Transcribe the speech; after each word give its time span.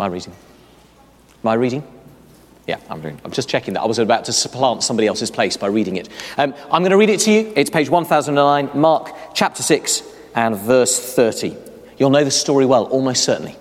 I 0.00 0.06
reading? 0.06 0.32
My 1.42 1.54
reading? 1.54 1.82
Yeah, 2.66 2.78
I'm 2.88 3.00
doing. 3.00 3.20
I'm 3.24 3.32
just 3.32 3.48
checking 3.48 3.74
that. 3.74 3.80
I 3.80 3.86
was 3.86 3.98
about 3.98 4.26
to 4.26 4.32
supplant 4.32 4.82
somebody 4.82 5.08
else's 5.08 5.30
place 5.30 5.56
by 5.56 5.66
reading 5.66 5.96
it. 5.96 6.08
Um, 6.36 6.54
I'm 6.70 6.82
going 6.82 6.90
to 6.90 6.96
read 6.96 7.10
it 7.10 7.20
to 7.20 7.32
you. 7.32 7.52
It's 7.56 7.70
page 7.70 7.88
1009, 7.88 8.70
Mark 8.78 9.14
chapter 9.34 9.62
6 9.62 10.02
and 10.34 10.56
verse 10.56 11.14
30. 11.14 11.56
You'll 11.98 12.10
know 12.10 12.24
the 12.24 12.30
story 12.30 12.66
well, 12.66 12.84
almost 12.84 13.24
certainly. 13.24 13.56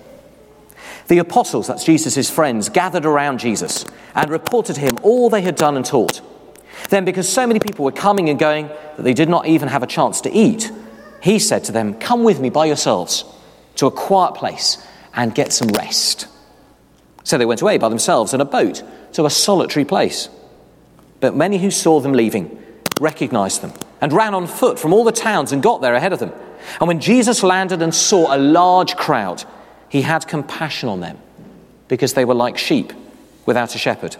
The 1.08 1.18
apostles, 1.18 1.66
that's 1.66 1.84
Jesus' 1.84 2.30
friends, 2.30 2.70
gathered 2.70 3.06
around 3.06 3.40
Jesus 3.40 3.84
and 4.14 4.30
reported 4.30 4.76
to 4.76 4.82
him 4.82 4.92
all 5.02 5.30
they 5.30 5.42
had 5.42 5.56
done 5.56 5.76
and 5.76 5.84
taught. 5.84 6.22
Then, 6.90 7.04
because 7.04 7.28
so 7.28 7.48
many 7.48 7.60
people 7.60 7.86
were 7.86 7.92
coming 7.92 8.30
and 8.30 8.38
going 8.38 8.68
that 8.68 9.04
they 9.04 9.14
did 9.14 9.28
not 9.28 9.48
even 9.48 9.70
have 9.70 9.82
a 9.82 9.88
chance 9.88 10.22
to 10.22 10.32
eat, 10.32 10.72
he 11.22 11.40
said 11.40 11.64
to 11.66 11.72
them, 11.72 11.96
Come 11.96 12.24
with 12.24 12.40
me 12.40 12.50
by 12.50 12.66
yourselves 12.66 13.26
to 13.78 13.88
a 13.88 13.92
quiet 13.92 14.36
place 14.36 14.86
and 15.20 15.36
get 15.36 15.52
some 15.52 15.68
rest. 15.68 16.28
So 17.26 17.38
they 17.38 17.46
went 17.46 17.62
away 17.62 17.78
by 17.78 17.90
themselves 17.90 18.34
in 18.34 18.40
a 18.40 18.46
boat 18.46 18.82
to 19.14 19.26
a 19.26 19.30
solitary 19.30 19.84
place. 19.84 20.30
But 21.20 21.36
many 21.36 21.58
who 21.58 21.72
saw 21.72 22.00
them 22.00 22.14
leaving 22.14 22.58
recognized 23.02 23.62
them 23.62 23.74
and 24.00 24.14
ran 24.14 24.34
on 24.34 24.48
foot 24.48 24.80
from 24.80 24.94
all 24.94 25.04
the 25.04 25.12
towns 25.12 25.52
and 25.52 25.62
got 25.62 25.82
there 25.82 25.94
ahead 25.94 26.14
of 26.14 26.20
them. 26.20 26.32
And 26.80 26.88
when 26.88 27.02
Jesus 27.02 27.44
landed 27.44 27.82
and 27.82 27.94
saw 27.94 28.34
a 28.34 28.40
large 28.40 28.96
crowd, 28.96 29.44
he 29.90 30.04
had 30.04 30.26
compassion 30.26 30.88
on 30.88 31.02
them 31.02 31.18
because 31.90 32.14
they 32.14 32.24
were 32.24 32.34
like 32.34 32.58
sheep 32.58 32.94
without 33.46 33.76
a 33.76 33.78
shepherd. 33.78 34.16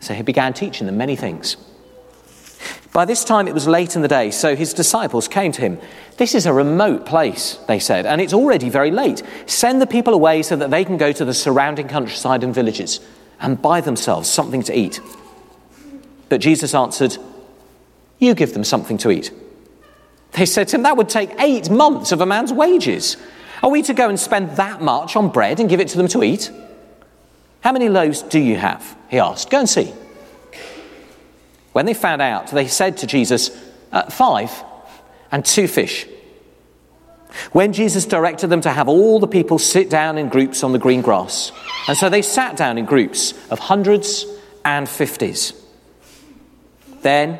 So 0.00 0.12
he 0.12 0.22
began 0.22 0.52
teaching 0.52 0.86
them 0.86 0.98
many 0.98 1.16
things. 1.16 1.56
By 2.96 3.04
this 3.04 3.24
time 3.24 3.46
it 3.46 3.52
was 3.52 3.68
late 3.68 3.94
in 3.94 4.00
the 4.00 4.08
day, 4.08 4.30
so 4.30 4.56
his 4.56 4.72
disciples 4.72 5.28
came 5.28 5.52
to 5.52 5.60
him. 5.60 5.78
This 6.16 6.34
is 6.34 6.46
a 6.46 6.52
remote 6.54 7.04
place, 7.04 7.58
they 7.68 7.78
said, 7.78 8.06
and 8.06 8.22
it's 8.22 8.32
already 8.32 8.70
very 8.70 8.90
late. 8.90 9.22
Send 9.44 9.82
the 9.82 9.86
people 9.86 10.14
away 10.14 10.42
so 10.42 10.56
that 10.56 10.70
they 10.70 10.82
can 10.82 10.96
go 10.96 11.12
to 11.12 11.22
the 11.26 11.34
surrounding 11.34 11.88
countryside 11.88 12.42
and 12.42 12.54
villages 12.54 13.00
and 13.38 13.60
buy 13.60 13.82
themselves 13.82 14.30
something 14.30 14.62
to 14.62 14.74
eat. 14.74 15.02
But 16.30 16.40
Jesus 16.40 16.74
answered, 16.74 17.18
You 18.18 18.34
give 18.34 18.54
them 18.54 18.64
something 18.64 18.96
to 18.96 19.10
eat. 19.10 19.30
They 20.32 20.46
said 20.46 20.68
to 20.68 20.76
him, 20.76 20.84
That 20.84 20.96
would 20.96 21.10
take 21.10 21.38
eight 21.38 21.68
months 21.68 22.12
of 22.12 22.22
a 22.22 22.26
man's 22.26 22.50
wages. 22.50 23.18
Are 23.62 23.68
we 23.68 23.82
to 23.82 23.92
go 23.92 24.08
and 24.08 24.18
spend 24.18 24.52
that 24.52 24.80
much 24.80 25.16
on 25.16 25.28
bread 25.28 25.60
and 25.60 25.68
give 25.68 25.80
it 25.80 25.88
to 25.88 25.98
them 25.98 26.08
to 26.08 26.22
eat? 26.22 26.50
How 27.60 27.72
many 27.72 27.90
loaves 27.90 28.22
do 28.22 28.38
you 28.38 28.56
have? 28.56 28.96
He 29.10 29.18
asked. 29.18 29.50
Go 29.50 29.58
and 29.58 29.68
see. 29.68 29.92
When 31.76 31.84
they 31.84 31.92
found 31.92 32.22
out, 32.22 32.46
they 32.46 32.68
said 32.68 32.96
to 32.96 33.06
Jesus, 33.06 33.50
uh, 33.92 34.08
Five 34.08 34.64
and 35.30 35.44
two 35.44 35.68
fish. 35.68 36.06
When 37.52 37.74
Jesus 37.74 38.06
directed 38.06 38.46
them 38.46 38.62
to 38.62 38.70
have 38.70 38.88
all 38.88 39.20
the 39.20 39.26
people 39.26 39.58
sit 39.58 39.90
down 39.90 40.16
in 40.16 40.30
groups 40.30 40.64
on 40.64 40.72
the 40.72 40.78
green 40.78 41.02
grass, 41.02 41.52
and 41.86 41.94
so 41.94 42.08
they 42.08 42.22
sat 42.22 42.56
down 42.56 42.78
in 42.78 42.86
groups 42.86 43.34
of 43.50 43.58
hundreds 43.58 44.24
and 44.64 44.88
fifties. 44.88 45.52
Then 47.02 47.38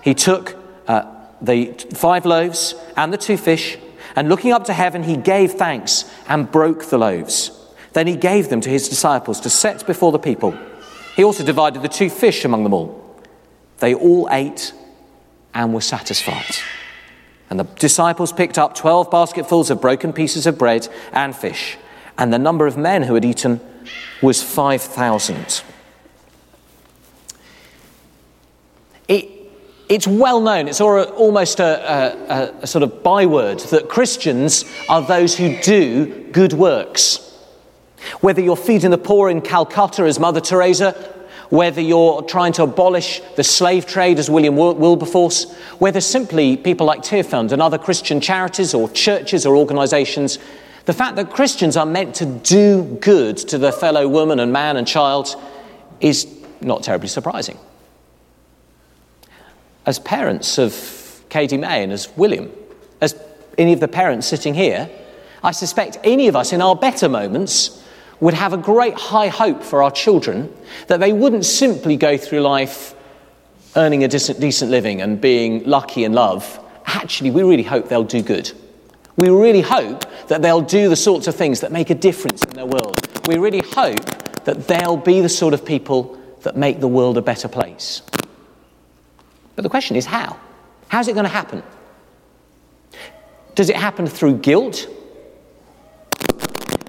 he 0.00 0.14
took 0.14 0.54
uh, 0.86 1.02
the 1.40 1.72
five 1.92 2.24
loaves 2.24 2.76
and 2.96 3.12
the 3.12 3.18
two 3.18 3.36
fish, 3.36 3.78
and 4.14 4.28
looking 4.28 4.52
up 4.52 4.66
to 4.66 4.72
heaven, 4.72 5.02
he 5.02 5.16
gave 5.16 5.54
thanks 5.54 6.04
and 6.28 6.48
broke 6.48 6.84
the 6.84 6.98
loaves. 6.98 7.50
Then 7.94 8.06
he 8.06 8.14
gave 8.14 8.48
them 8.48 8.60
to 8.60 8.70
his 8.70 8.88
disciples 8.88 9.40
to 9.40 9.50
set 9.50 9.84
before 9.88 10.12
the 10.12 10.20
people. 10.20 10.56
He 11.16 11.24
also 11.24 11.44
divided 11.44 11.82
the 11.82 11.88
two 11.88 12.10
fish 12.10 12.44
among 12.44 12.62
them 12.62 12.74
all. 12.74 13.01
They 13.82 13.94
all 13.94 14.28
ate 14.30 14.72
and 15.52 15.74
were 15.74 15.80
satisfied. 15.80 16.54
And 17.50 17.58
the 17.58 17.64
disciples 17.64 18.32
picked 18.32 18.56
up 18.56 18.76
12 18.76 19.10
basketfuls 19.10 19.70
of 19.70 19.80
broken 19.80 20.12
pieces 20.12 20.46
of 20.46 20.56
bread 20.56 20.86
and 21.12 21.34
fish, 21.34 21.76
and 22.16 22.32
the 22.32 22.38
number 22.38 22.68
of 22.68 22.76
men 22.76 23.02
who 23.02 23.14
had 23.14 23.24
eaten 23.24 23.60
was 24.22 24.40
5,000. 24.40 25.64
It, 29.08 29.28
it's 29.88 30.06
well 30.06 30.40
known, 30.40 30.68
it's 30.68 30.80
almost 30.80 31.58
a, 31.58 32.14
a, 32.30 32.54
a 32.62 32.66
sort 32.68 32.84
of 32.84 33.02
byword, 33.02 33.58
that 33.58 33.88
Christians 33.88 34.64
are 34.88 35.02
those 35.02 35.36
who 35.36 35.60
do 35.60 36.30
good 36.30 36.52
works. 36.52 37.36
Whether 38.20 38.42
you're 38.42 38.56
feeding 38.56 38.92
the 38.92 38.98
poor 38.98 39.28
in 39.28 39.40
Calcutta 39.40 40.04
as 40.04 40.20
Mother 40.20 40.40
Teresa, 40.40 41.11
whether 41.52 41.82
you're 41.82 42.22
trying 42.22 42.50
to 42.50 42.62
abolish 42.62 43.20
the 43.36 43.44
slave 43.44 43.84
trade 43.84 44.18
as 44.18 44.30
William 44.30 44.56
Wilberforce, 44.56 45.52
whether 45.80 46.00
simply 46.00 46.56
people 46.56 46.86
like 46.86 47.02
Tearfund 47.02 47.52
and 47.52 47.60
other 47.60 47.76
Christian 47.76 48.22
charities 48.22 48.72
or 48.72 48.88
churches 48.88 49.44
or 49.44 49.54
organisations, 49.54 50.38
the 50.86 50.94
fact 50.94 51.16
that 51.16 51.28
Christians 51.28 51.76
are 51.76 51.84
meant 51.84 52.14
to 52.14 52.24
do 52.24 52.84
good 53.02 53.36
to 53.36 53.58
their 53.58 53.70
fellow 53.70 54.08
woman 54.08 54.40
and 54.40 54.50
man 54.50 54.78
and 54.78 54.88
child 54.88 55.36
is 56.00 56.26
not 56.62 56.84
terribly 56.84 57.08
surprising. 57.08 57.58
As 59.84 59.98
parents 59.98 60.58
of 60.58 61.22
Katie 61.28 61.58
May 61.58 61.82
and 61.82 61.92
as 61.92 62.08
William, 62.16 62.50
as 63.02 63.14
any 63.58 63.74
of 63.74 63.80
the 63.80 63.88
parents 63.88 64.26
sitting 64.26 64.54
here, 64.54 64.88
I 65.44 65.50
suspect 65.50 65.98
any 66.02 66.28
of 66.28 66.34
us 66.34 66.54
in 66.54 66.62
our 66.62 66.74
better 66.74 67.10
moments 67.10 67.81
would 68.22 68.34
have 68.34 68.52
a 68.52 68.56
great 68.56 68.94
high 68.94 69.26
hope 69.26 69.64
for 69.64 69.82
our 69.82 69.90
children 69.90 70.48
that 70.86 71.00
they 71.00 71.12
wouldn't 71.12 71.44
simply 71.44 71.96
go 71.96 72.16
through 72.16 72.40
life 72.40 72.94
earning 73.74 74.04
a 74.04 74.08
decent, 74.08 74.38
decent 74.38 74.70
living 74.70 75.02
and 75.02 75.20
being 75.20 75.64
lucky 75.64 76.04
in 76.04 76.12
love. 76.12 76.60
Actually, 76.86 77.32
we 77.32 77.42
really 77.42 77.64
hope 77.64 77.88
they'll 77.88 78.04
do 78.04 78.22
good. 78.22 78.52
We 79.16 79.28
really 79.28 79.60
hope 79.60 80.04
that 80.28 80.40
they'll 80.40 80.60
do 80.60 80.88
the 80.88 80.94
sorts 80.94 81.26
of 81.26 81.34
things 81.34 81.62
that 81.62 81.72
make 81.72 81.90
a 81.90 81.96
difference 81.96 82.44
in 82.44 82.50
their 82.50 82.64
world. 82.64 82.96
We 83.26 83.38
really 83.38 83.58
hope 83.58 84.04
that 84.44 84.68
they'll 84.68 84.96
be 84.96 85.20
the 85.20 85.28
sort 85.28 85.52
of 85.52 85.64
people 85.64 86.16
that 86.42 86.56
make 86.56 86.78
the 86.78 86.86
world 86.86 87.18
a 87.18 87.22
better 87.22 87.48
place. 87.48 88.02
But 89.56 89.62
the 89.62 89.68
question 89.68 89.96
is 89.96 90.06
how? 90.06 90.38
How's 90.86 91.08
it 91.08 91.14
going 91.14 91.24
to 91.24 91.28
happen? 91.28 91.64
Does 93.56 93.68
it 93.68 93.74
happen 93.74 94.06
through 94.06 94.38
guilt? 94.38 94.86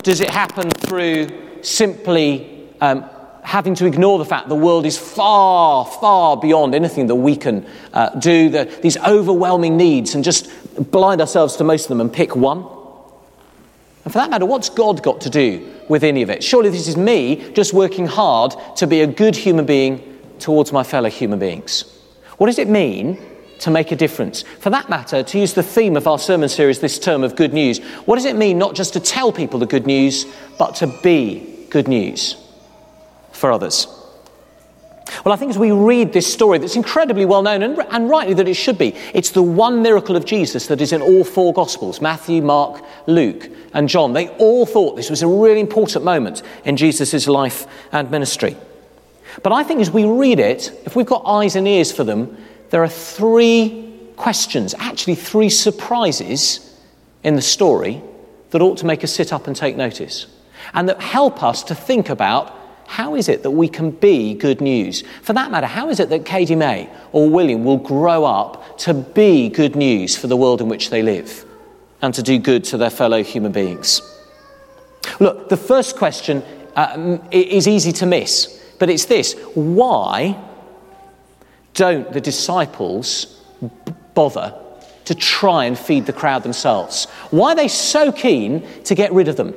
Does 0.04 0.20
it 0.20 0.30
happen 0.30 0.70
through 0.70 1.64
simply 1.64 2.70
um, 2.82 3.10
having 3.44 3.74
to 3.76 3.86
ignore 3.86 4.20
the 4.20 4.26
fact 4.26 4.50
the 4.50 4.56
world 4.56 4.86
is 4.86 4.98
far, 4.98 5.86
far 5.86 6.38
beyond 6.38 6.76
anything 6.76 7.08
that 7.08 7.16
we 7.16 7.36
can 7.36 7.66
uh, 7.94 8.10
do, 8.20 8.50
the, 8.50 8.66
these 8.82 8.98
overwhelming 8.98 9.78
needs, 9.78 10.16
and 10.16 10.24
just 10.24 10.50
blind 10.92 11.22
ourselves 11.22 11.56
to 11.58 11.64
most 11.64 11.84
of 11.84 11.90
them 11.90 12.02
and 12.02 12.12
pick 12.12 12.36
one? 12.36 12.66
And 14.04 14.12
for 14.12 14.20
that 14.20 14.30
matter, 14.30 14.46
what's 14.46 14.70
God 14.70 15.02
got 15.02 15.22
to 15.22 15.30
do 15.30 15.74
with 15.88 16.04
any 16.04 16.22
of 16.22 16.30
it? 16.30 16.44
Surely 16.44 16.70
this 16.70 16.88
is 16.90 16.98
me 16.98 17.54
just 17.54 17.74
working 17.74 18.06
hard 18.06 18.54
to 18.76 18.88
be 18.88 19.02
a 19.02 19.08
good 19.08 19.36
human 19.36 19.66
being 19.66 20.20
towards 20.40 20.74
my 20.74 20.84
fellow 20.84 21.10
human 21.10 21.40
beings. 21.40 21.86
What 22.38 22.48
does 22.48 22.60
it 22.60 22.68
mean 22.68 23.18
to 23.64 23.72
make 23.72 23.94
a 23.94 23.96
difference. 23.96 24.44
For 24.60 24.70
that 24.72 24.90
matter, 24.90 25.24
to 25.24 25.40
use 25.40 25.54
the 25.54 25.64
theme 25.64 25.96
of 25.96 26.06
our 26.06 26.20
sermon 26.20 26.50
series 26.50 26.80
this 26.80 27.00
term 27.00 27.24
of 27.24 27.38
good 27.38 27.54
news, 27.54 27.80
what 28.06 28.16
does 28.16 28.26
it 28.26 28.36
mean 28.36 28.58
not 28.58 28.76
just 28.76 28.92
to 28.94 29.00
tell 29.00 29.32
people 29.32 29.58
the 29.58 29.66
good 29.66 29.88
news, 29.88 30.26
but 30.60 30.76
to 30.76 30.88
be 31.02 31.66
good 31.70 31.88
news 31.88 32.36
for 33.32 33.54
others? 33.54 33.88
Well, 35.24 35.34
I 35.34 35.38
think 35.38 35.52
as 35.52 35.58
we 35.58 35.72
read 35.72 36.12
this 36.12 36.32
story 36.32 36.58
that's 36.58 36.76
incredibly 36.76 37.24
well 37.24 37.42
known, 37.42 37.64
and, 37.64 37.80
and, 37.90 38.10
rightly 38.10 38.34
that 38.34 38.50
it 38.50 38.56
should 38.56 38.78
be, 38.78 38.96
it's 39.14 39.32
the 39.32 39.42
one 39.42 39.82
miracle 39.82 40.18
of 40.18 40.26
Jesus 40.26 40.68
that 40.68 40.82
is 40.82 40.92
in 40.92 41.02
all 41.02 41.24
four 41.24 41.54
Gospels 41.54 42.02
Matthew, 42.02 42.42
Mark, 42.42 42.84
Luke, 43.08 43.50
and 43.74 43.88
John. 43.88 44.12
They 44.12 44.28
all 44.30 44.66
thought 44.66 44.98
this 44.98 45.10
was 45.10 45.22
a 45.22 45.28
really 45.28 45.62
important 45.62 46.04
moment 46.04 46.42
in 46.66 46.76
Jesus' 46.76 47.28
life 47.30 47.66
and 47.94 48.12
ministry. 48.12 48.58
But 49.42 49.54
I 49.54 49.64
think 49.64 49.80
as 49.80 49.90
we 49.90 50.04
read 50.04 50.40
it, 50.40 50.72
if 50.86 50.98
we've 50.98 51.06
got 51.06 51.24
eyes 51.26 51.56
and 51.56 51.66
ears 51.66 51.92
for 51.94 52.04
them, 52.04 52.38
there 52.74 52.84
are 52.84 52.90
three 52.90 53.88
questions, 54.16 54.74
actually, 54.80 55.14
three 55.14 55.50
surprises 55.50 56.76
in 57.24 57.36
the 57.36 57.42
story 57.42 58.02
that 58.50 58.64
ought 58.64 58.80
to 58.80 58.88
make 58.88 59.04
us 59.04 59.14
sit 59.14 59.32
up 59.32 59.46
and 59.46 59.56
take 59.56 59.78
notice 59.78 60.26
and 60.74 60.90
that 60.90 61.00
help 61.00 61.44
us 61.44 61.62
to 61.66 61.76
think 61.76 62.10
about 62.10 62.52
how 62.88 63.14
is 63.14 63.30
it 63.30 63.44
that 63.44 63.52
we 63.52 63.68
can 63.68 63.92
be 63.92 64.34
good 64.34 64.60
news? 64.60 65.04
For 65.22 65.34
that 65.34 65.52
matter, 65.52 65.68
how 65.68 65.90
is 65.90 66.00
it 66.00 66.10
that 66.10 66.26
Katie 66.26 66.56
May 66.56 66.90
or 67.12 67.30
William 67.30 67.64
will 67.64 67.78
grow 67.78 68.26
up 68.26 68.80
to 68.80 68.96
be 68.96 69.50
good 69.50 69.76
news 69.76 70.18
for 70.18 70.26
the 70.26 70.36
world 70.36 70.60
in 70.60 70.68
which 70.68 70.90
they 70.90 71.04
live 71.04 71.46
and 72.02 72.12
to 72.16 72.24
do 72.24 72.40
good 72.40 72.64
to 72.64 72.78
their 72.78 72.90
fellow 72.90 73.22
human 73.22 73.52
beings? 73.52 74.02
Look, 75.20 75.50
the 75.50 75.58
first 75.58 75.96
question 75.96 76.42
uh, 76.76 77.20
is 77.30 77.68
easy 77.68 77.92
to 77.92 78.08
miss, 78.08 78.48
but 78.80 78.90
it's 78.90 79.06
this 79.06 79.34
why 79.54 80.44
don't 81.74 82.12
the 82.12 82.22
disciples 82.22 83.42
bother 84.14 84.54
to 85.06 85.16
try 85.16 85.66
and 85.66 85.78
feed 85.78 86.06
the 86.06 86.14
crowd 86.14 86.44
themselves? 86.44 87.06
Why 87.32 87.52
are 87.52 87.56
they 87.56 87.68
so 87.68 88.12
keen 88.12 88.68
to 88.84 88.96
get 88.96 89.12
rid 89.12 89.28
of 89.28 89.36
them? 89.36 89.54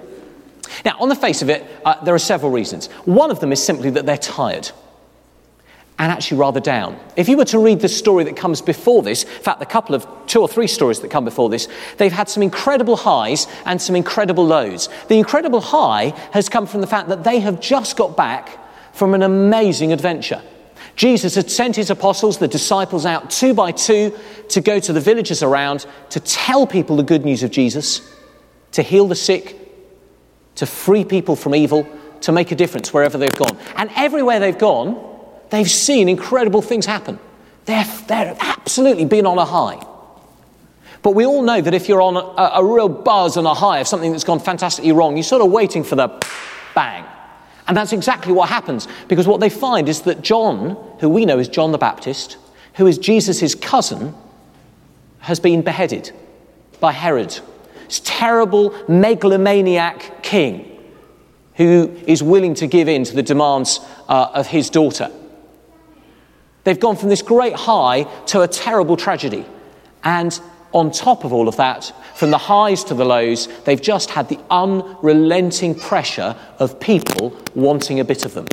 Now, 0.85 0.97
on 0.99 1.09
the 1.09 1.15
face 1.15 1.43
of 1.43 1.49
it, 1.49 1.65
uh, 1.85 2.03
there 2.05 2.15
are 2.15 2.19
several 2.19 2.51
reasons. 2.51 2.89
One 3.05 3.31
of 3.31 3.41
them 3.41 3.53
is 3.53 3.63
simply 3.63 3.91
that 3.91 4.07
they're 4.07 4.19
tired. 4.19 4.71
and 5.99 6.13
actually 6.13 6.37
rather 6.37 6.61
down. 6.61 6.99
If 7.17 7.27
you 7.27 7.39
were 7.39 7.47
to 7.47 7.59
read 7.59 7.81
the 7.81 7.89
story 7.89 8.25
that 8.25 8.37
comes 8.37 8.61
before 8.61 9.03
this, 9.03 9.25
in 9.25 9.43
fact, 9.43 9.61
the 9.61 9.67
couple 9.67 9.95
of 9.95 10.07
two 10.27 10.43
or 10.43 10.49
three 10.49 10.67
stories 10.67 11.01
that 11.01 11.11
come 11.11 11.25
before 11.25 11.49
this, 11.49 11.69
they've 11.97 12.13
had 12.13 12.29
some 12.29 12.43
incredible 12.43 12.97
highs 12.97 13.47
and 13.65 13.81
some 13.81 13.97
incredible 13.97 14.45
lows. 14.45 14.91
The 15.09 15.17
incredible 15.17 15.63
high 15.63 16.13
has 16.33 16.51
come 16.51 16.67
from 16.67 16.83
the 16.83 16.87
fact 16.87 17.09
that 17.09 17.25
they 17.25 17.41
have 17.41 17.61
just 17.61 17.97
got 17.97 18.15
back 18.15 18.59
from 18.93 19.15
an 19.15 19.23
amazing 19.23 19.93
adventure. 19.93 20.43
Jesus 20.95 21.35
had 21.35 21.51
sent 21.51 21.77
his 21.77 21.91
apostles, 21.91 22.39
the 22.39 22.49
disciples, 22.49 23.05
out 23.05 23.31
two 23.31 23.53
by 23.55 23.73
two 23.73 24.17
to 24.51 24.61
go 24.61 24.79
to 24.79 24.93
the 24.93 25.01
villages 25.01 25.43
around 25.43 25.87
to 26.11 26.21
tell 26.21 26.67
people 26.67 26.97
the 26.97 27.03
good 27.03 27.25
news 27.25 27.43
of 27.43 27.51
Jesus, 27.51 28.01
to 28.73 28.83
heal 28.83 29.09
the 29.09 29.15
sick, 29.15 29.59
to 30.57 30.67
free 30.67 31.05
people 31.05 31.37
from 31.37 31.55
evil, 31.55 31.89
to 32.21 32.33
make 32.33 32.53
a 32.53 32.55
difference 32.55 32.95
wherever 32.95 33.19
they've 33.19 33.35
gone. 33.35 33.57
And 33.77 33.91
everywhere 33.97 34.41
they've 34.41 34.57
gone, 34.57 34.97
they've 35.51 35.71
seen 35.71 36.09
incredible 36.09 36.63
things 36.63 36.87
happen. 36.87 37.19
They're, 37.67 37.87
they're 38.07 38.37
absolutely 38.41 39.05
been 39.05 39.27
on 39.27 39.39
a 39.39 39.45
high. 39.45 39.85
But 41.03 41.15
we 41.15 41.27
all 41.27 41.43
know 41.43 41.61
that 41.61 41.75
if 41.75 41.89
you're 41.89 42.03
on 42.03 42.17
a, 42.17 42.61
a 42.61 42.65
real 42.65 42.89
buzz 42.89 43.37
and 43.37 43.47
a 43.47 43.55
high 43.55 43.81
of 43.81 43.89
something 43.89 44.13
that's 44.13 44.25
gone 44.25 44.41
fantastically 44.41 44.93
wrong, 44.93 45.17
you're 45.17 45.25
sort 45.25 45.43
of 45.43 45.51
waiting 45.51 45.85
for 45.85 45.95
the 45.95 46.09
bang. 46.75 47.05
And 47.69 47.77
that's 47.77 47.93
exactly 47.93 48.33
what 48.33 48.49
happens 48.49 48.87
because 49.09 49.27
what 49.27 49.41
they 49.41 49.49
find 49.49 49.89
is 49.89 50.03
that 50.03 50.23
John, 50.23 50.77
who 51.01 51.09
we 51.09 51.25
know 51.25 51.39
as 51.39 51.49
John 51.49 51.73
the 51.73 51.79
Baptist, 51.79 52.37
who 52.75 52.87
is 52.87 52.99
Jesus' 52.99 53.55
cousin, 53.55 54.15
has 55.21 55.41
been 55.41 55.63
beheaded 55.63 56.13
by 56.79 56.93
Herod, 56.93 57.41
this 57.87 58.01
terrible 58.05 58.75
megalomaniac 58.89 60.23
king 60.23 60.73
who 61.55 61.97
is 62.07 62.23
willing 62.23 62.55
to 62.55 62.67
give 62.67 62.87
in 62.87 63.03
to 63.05 63.15
the 63.15 63.23
demands 63.23 63.81
uh, 64.09 64.31
of 64.35 64.47
his 64.47 64.71
daughter. 64.71 65.11
They've 66.65 66.79
gone 66.79 66.97
from 66.97 67.09
this 67.09 67.23
great 67.23 67.55
high 67.55 68.03
to 68.27 68.43
a 68.43 68.49
terrible 68.49 68.97
tragedy. 68.97 69.47
And 70.05 70.39
on 70.77 70.91
top 70.91 71.25
of 71.25 71.33
all 71.33 71.49
of 71.49 71.57
that, 71.57 71.91
from 72.15 72.31
the 72.31 72.37
highs 72.37 72.85
to 72.85 72.93
the 72.93 73.05
lows, 73.05 73.49
they've 73.65 73.81
just 73.81 74.11
had 74.11 74.29
the 74.29 74.39
unrelenting 74.51 75.75
pressure 75.75 76.37
of 76.59 76.79
people 76.79 77.35
wanting 77.55 77.99
a 77.99 78.05
bit 78.05 78.27
of 78.27 78.35
them. 78.35 78.47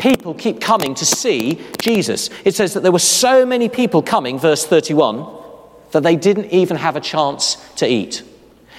People 0.00 0.34
keep 0.34 0.60
coming 0.60 0.96
to 0.96 1.06
see 1.06 1.60
Jesus. 1.80 2.28
It 2.44 2.56
says 2.56 2.74
that 2.74 2.82
there 2.82 2.90
were 2.90 2.98
so 2.98 3.46
many 3.46 3.68
people 3.68 4.02
coming, 4.02 4.36
verse 4.36 4.66
31, 4.66 5.24
that 5.92 6.02
they 6.02 6.16
didn't 6.16 6.46
even 6.46 6.76
have 6.76 6.96
a 6.96 7.00
chance 7.00 7.54
to 7.76 7.86
eat. 7.86 8.24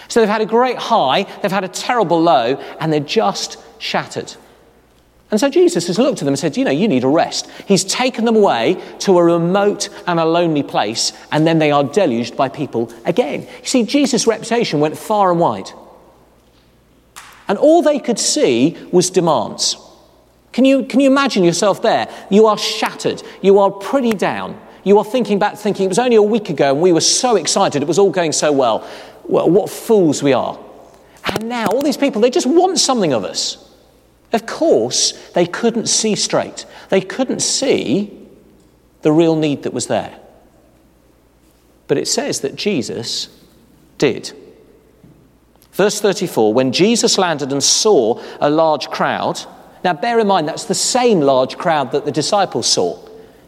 So 0.10 0.20
they've 0.20 0.28
had 0.28 0.42
a 0.42 0.46
great 0.46 0.76
high, 0.76 1.24
they've 1.42 1.50
had 1.50 1.64
a 1.64 1.70
terrible 1.70 2.22
low, 2.22 2.56
and 2.82 2.92
they're 2.92 3.00
just 3.00 3.58
shattered. 3.80 4.36
And 5.32 5.40
so 5.40 5.50
Jesus 5.50 5.88
has 5.88 5.98
looked 5.98 6.22
at 6.22 6.26
them 6.26 6.34
and 6.34 6.40
said, 6.40 6.58
You 6.58 6.66
know, 6.66 6.72
you 6.72 6.90
need 6.90 7.06
a 7.06 7.08
rest. 7.08 7.50
He's 7.66 7.86
taken 7.86 8.26
them 8.26 8.36
away 8.36 8.82
to 9.00 9.18
a 9.18 9.24
remote 9.24 9.88
and 10.06 10.20
a 10.20 10.26
lonely 10.26 10.62
place, 10.62 11.14
and 11.32 11.48
then 11.48 11.58
they 11.58 11.72
are 11.72 11.86
deluged 11.86 12.36
by 12.36 12.50
people 12.50 12.92
again. 13.06 13.48
You 13.62 13.66
see, 13.66 13.84
Jesus' 13.84 14.28
reputation 14.28 14.82
went 14.82 14.98
far 14.98 15.32
and 15.32 15.40
wide. 15.40 15.70
And 17.48 17.58
all 17.58 17.82
they 17.82 18.00
could 18.00 18.20
see 18.20 18.78
was 18.92 19.10
demands. 19.10 19.78
Can 20.52 20.66
you, 20.66 20.84
can 20.84 21.00
you 21.00 21.10
imagine 21.10 21.44
yourself 21.44 21.82
there? 21.82 22.10
You 22.30 22.48
are 22.48 22.58
shattered. 22.58 23.24
You 23.42 23.60
are 23.60 23.72
pretty 23.72 24.12
down. 24.12 24.60
You 24.84 24.98
are 24.98 25.06
thinking 25.06 25.40
back, 25.40 25.58
thinking 25.58 25.86
it 25.86 25.90
was 25.90 26.00
only 26.00 26.16
a 26.16 26.22
week 26.22 26.50
ago 26.50 26.74
and 26.74 26.82
we 26.82 26.92
were 26.92 27.02
so 27.02 27.36
excited. 27.36 27.82
It 27.82 27.88
was 27.88 28.00
all 28.00 28.10
going 28.10 28.32
so 28.32 28.52
well. 28.52 28.88
Well, 29.24 29.50
what 29.50 29.70
fools 29.70 30.24
we 30.24 30.34
are. 30.34 30.60
And 31.24 31.48
now 31.48 31.68
all 31.68 31.82
these 31.82 31.98
people, 31.98 32.22
they 32.22 32.30
just 32.32 32.48
want 32.48 32.80
something 32.80 33.14
of 33.14 33.24
us. 33.24 33.71
Of 34.34 34.46
course, 34.46 35.12
they 35.34 35.46
couldn't 35.46 35.88
see 35.88 36.16
straight. 36.16 36.66
They 36.90 37.02
couldn't 37.02 37.42
see 37.42 38.18
the 39.02 39.12
real 39.12 39.36
need 39.36 39.64
that 39.64 39.74
was 39.74 39.88
there. 39.88 40.18
But 41.88 41.98
it 41.98 42.08
says 42.08 42.42
that 42.42 42.56
Jesus 42.56 43.28
did. 43.98 44.32
Verse 45.74 46.00
34 46.00 46.54
when 46.54 46.72
Jesus 46.72 47.18
landed 47.18 47.52
and 47.52 47.64
saw 47.64 48.22
a 48.40 48.50
large 48.50 48.90
crowd, 48.90 49.42
now 49.84 49.94
bear 49.94 50.20
in 50.20 50.28
mind 50.28 50.48
that's 50.48 50.66
the 50.66 50.76
same 50.76 51.22
large 51.22 51.58
crowd 51.58 51.92
that 51.92 52.06
the 52.06 52.12
disciples 52.12 52.68
saw. 52.68 52.98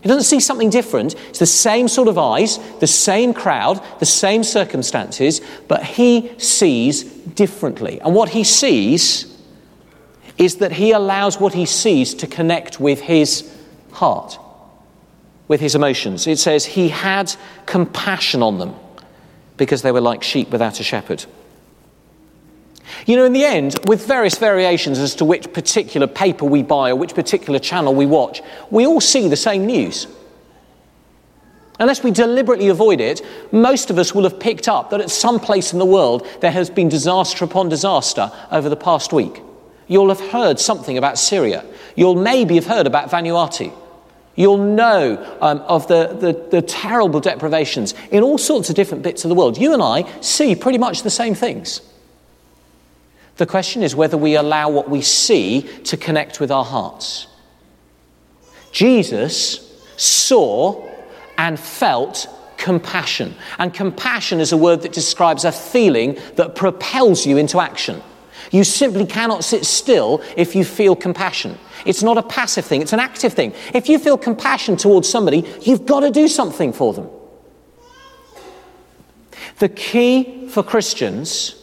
He 0.02 0.10
doesn't 0.10 0.26
see 0.26 0.42
something 0.42 0.70
different. 0.70 1.16
It's 1.30 1.40
the 1.40 1.46
same 1.46 1.88
sort 1.88 2.10
of 2.10 2.18
eyes, 2.18 2.60
the 2.80 2.88
same 2.88 3.34
crowd, 3.34 3.82
the 4.00 4.06
same 4.06 4.44
circumstances, 4.44 5.40
but 5.70 5.82
he 5.82 6.38
sees 6.38 7.04
differently. 7.04 8.02
And 8.02 8.14
what 8.14 8.28
he 8.28 8.44
sees 8.44 9.33
is 10.38 10.58
that 10.58 10.72
he 10.72 10.92
allows 10.92 11.40
what 11.40 11.54
he 11.54 11.66
sees 11.66 12.14
to 12.16 12.28
connect 12.28 12.80
with 12.80 13.02
his 13.02 13.52
heart, 13.92 14.38
with 15.48 15.62
his 15.62 15.76
emotions. 15.76 16.28
It 16.28 16.40
says 16.40 16.66
he 16.66 16.90
had 16.90 17.34
compassion 17.66 18.42
on 18.42 18.58
them 18.58 18.76
because 19.58 19.82
they 19.82 19.92
were 19.92 20.02
like 20.02 20.24
sheep 20.24 20.50
without 20.50 20.80
a 20.80 20.84
shepherd. 20.84 21.26
You 23.06 23.16
know, 23.16 23.26
in 23.26 23.34
the 23.34 23.44
end, 23.44 23.76
with 23.86 24.08
various 24.08 24.38
variations 24.38 25.00
as 25.00 25.16
to 25.16 25.26
which 25.26 25.52
particular 25.54 26.08
paper 26.08 26.46
we 26.46 26.64
buy 26.64 26.90
or 26.90 26.96
which 26.96 27.14
particular 27.14 27.60
channel 27.60 27.94
we 27.94 28.06
watch, 28.06 28.42
we 28.70 28.86
all 28.86 29.02
see 29.02 29.28
the 29.28 29.36
same 29.36 29.66
news. 29.66 30.08
Unless 31.80 32.04
we 32.04 32.12
deliberately 32.12 32.70
avoid 32.70 33.02
it, 33.02 33.22
most 33.52 33.90
of 33.90 33.98
us 33.98 34.14
will 34.14 34.24
have 34.24 34.40
picked 34.40 34.68
up 34.68 34.90
that 34.92 35.02
at 35.02 35.10
some 35.10 35.40
place 35.40 35.74
in 35.74 35.80
the 35.80 35.86
world 35.86 36.26
there 36.40 36.52
has 36.52 36.70
been 36.70 36.88
disaster 36.88 37.44
upon 37.44 37.68
disaster 37.68 38.32
over 38.52 38.70
the 38.70 38.76
past 38.76 39.12
week. 39.12 39.42
You'll 39.88 40.10
have 40.10 40.32
heard 40.32 40.60
something 40.60 40.98
about 40.98 41.18
Syria. 41.18 41.66
You'll 41.96 42.16
maybe 42.16 42.56
have 42.56 42.66
heard 42.66 42.88
about 42.88 43.10
Vanuatu. 43.10 43.74
You'll 44.36 44.58
know 44.58 45.38
um, 45.42 45.60
of 45.60 45.88
the, 45.88 46.08
the, 46.20 46.48
the 46.50 46.62
terrible 46.62 47.20
deprivations 47.20 47.94
in 48.12 48.24
all 48.24 48.38
sorts 48.38 48.70
of 48.70 48.76
different 48.76 49.04
bits 49.04 49.24
of 49.26 49.30
the 49.30 49.36
world. 49.36 49.58
You 49.58 49.74
and 49.74 49.82
I 49.82 50.10
see 50.22 50.56
pretty 50.56 50.80
much 50.80 51.04
the 51.04 51.10
same 51.10 51.36
things. 51.36 51.82
The 53.38 53.46
question 53.46 53.84
is 53.84 53.96
whether 53.96 54.18
we 54.18 54.36
allow 54.36 54.70
what 54.70 54.90
we 54.90 55.02
see 55.02 55.62
to 55.86 55.98
connect 55.98 56.40
with 56.40 56.52
our 56.52 56.66
hearts. 56.66 57.28
Jesus 58.72 59.72
saw 59.98 60.88
and 61.38 61.60
felt 61.60 62.28
compassion. 62.58 63.36
And 63.60 63.74
compassion 63.74 64.40
is 64.40 64.52
a 64.52 64.58
word 64.58 64.82
that 64.82 64.94
describes 64.94 65.46
a 65.46 65.52
feeling 65.52 66.18
that 66.36 66.56
propels 66.56 67.26
you 67.26 67.38
into 67.38 67.60
action. 67.60 68.02
You 68.54 68.64
simply 68.64 69.08
cannot 69.08 69.44
sit 69.44 69.66
still 69.66 70.22
if 70.38 70.56
you 70.56 70.64
feel 70.64 70.96
compassion. 70.96 71.58
It's 71.88 72.04
not 72.04 72.20
a 72.20 72.24
passive 72.24 72.64
thing, 72.64 72.84
it's 72.84 72.94
an 72.94 73.00
active 73.00 73.34
thing. 73.34 73.52
If 73.74 73.90
you 73.90 73.98
feel 73.98 74.16
compassion 74.16 74.78
towards 74.78 75.10
somebody, 75.10 75.44
you've 75.62 75.88
got 75.88 76.02
to 76.02 76.12
do 76.12 76.28
something 76.28 76.72
for 76.72 76.94
them. 76.94 77.10
The 79.58 79.70
key 79.70 80.48
for 80.50 80.62
Christians 80.62 81.56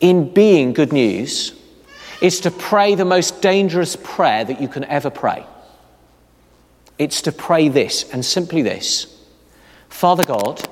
in 0.00 0.32
being 0.32 0.72
good 0.72 0.94
news 0.94 1.52
is 2.22 2.40
to 2.40 2.50
pray 2.50 2.94
the 2.94 3.04
most 3.04 3.42
dangerous 3.42 3.94
prayer 3.94 4.46
that 4.46 4.62
you 4.62 4.68
can 4.68 4.84
ever 4.84 5.10
pray. 5.10 5.44
It's 6.98 7.20
to 7.22 7.32
pray 7.32 7.68
this 7.68 8.10
and 8.14 8.24
simply 8.24 8.62
this 8.62 9.14
Father 9.90 10.24
God, 10.24 10.66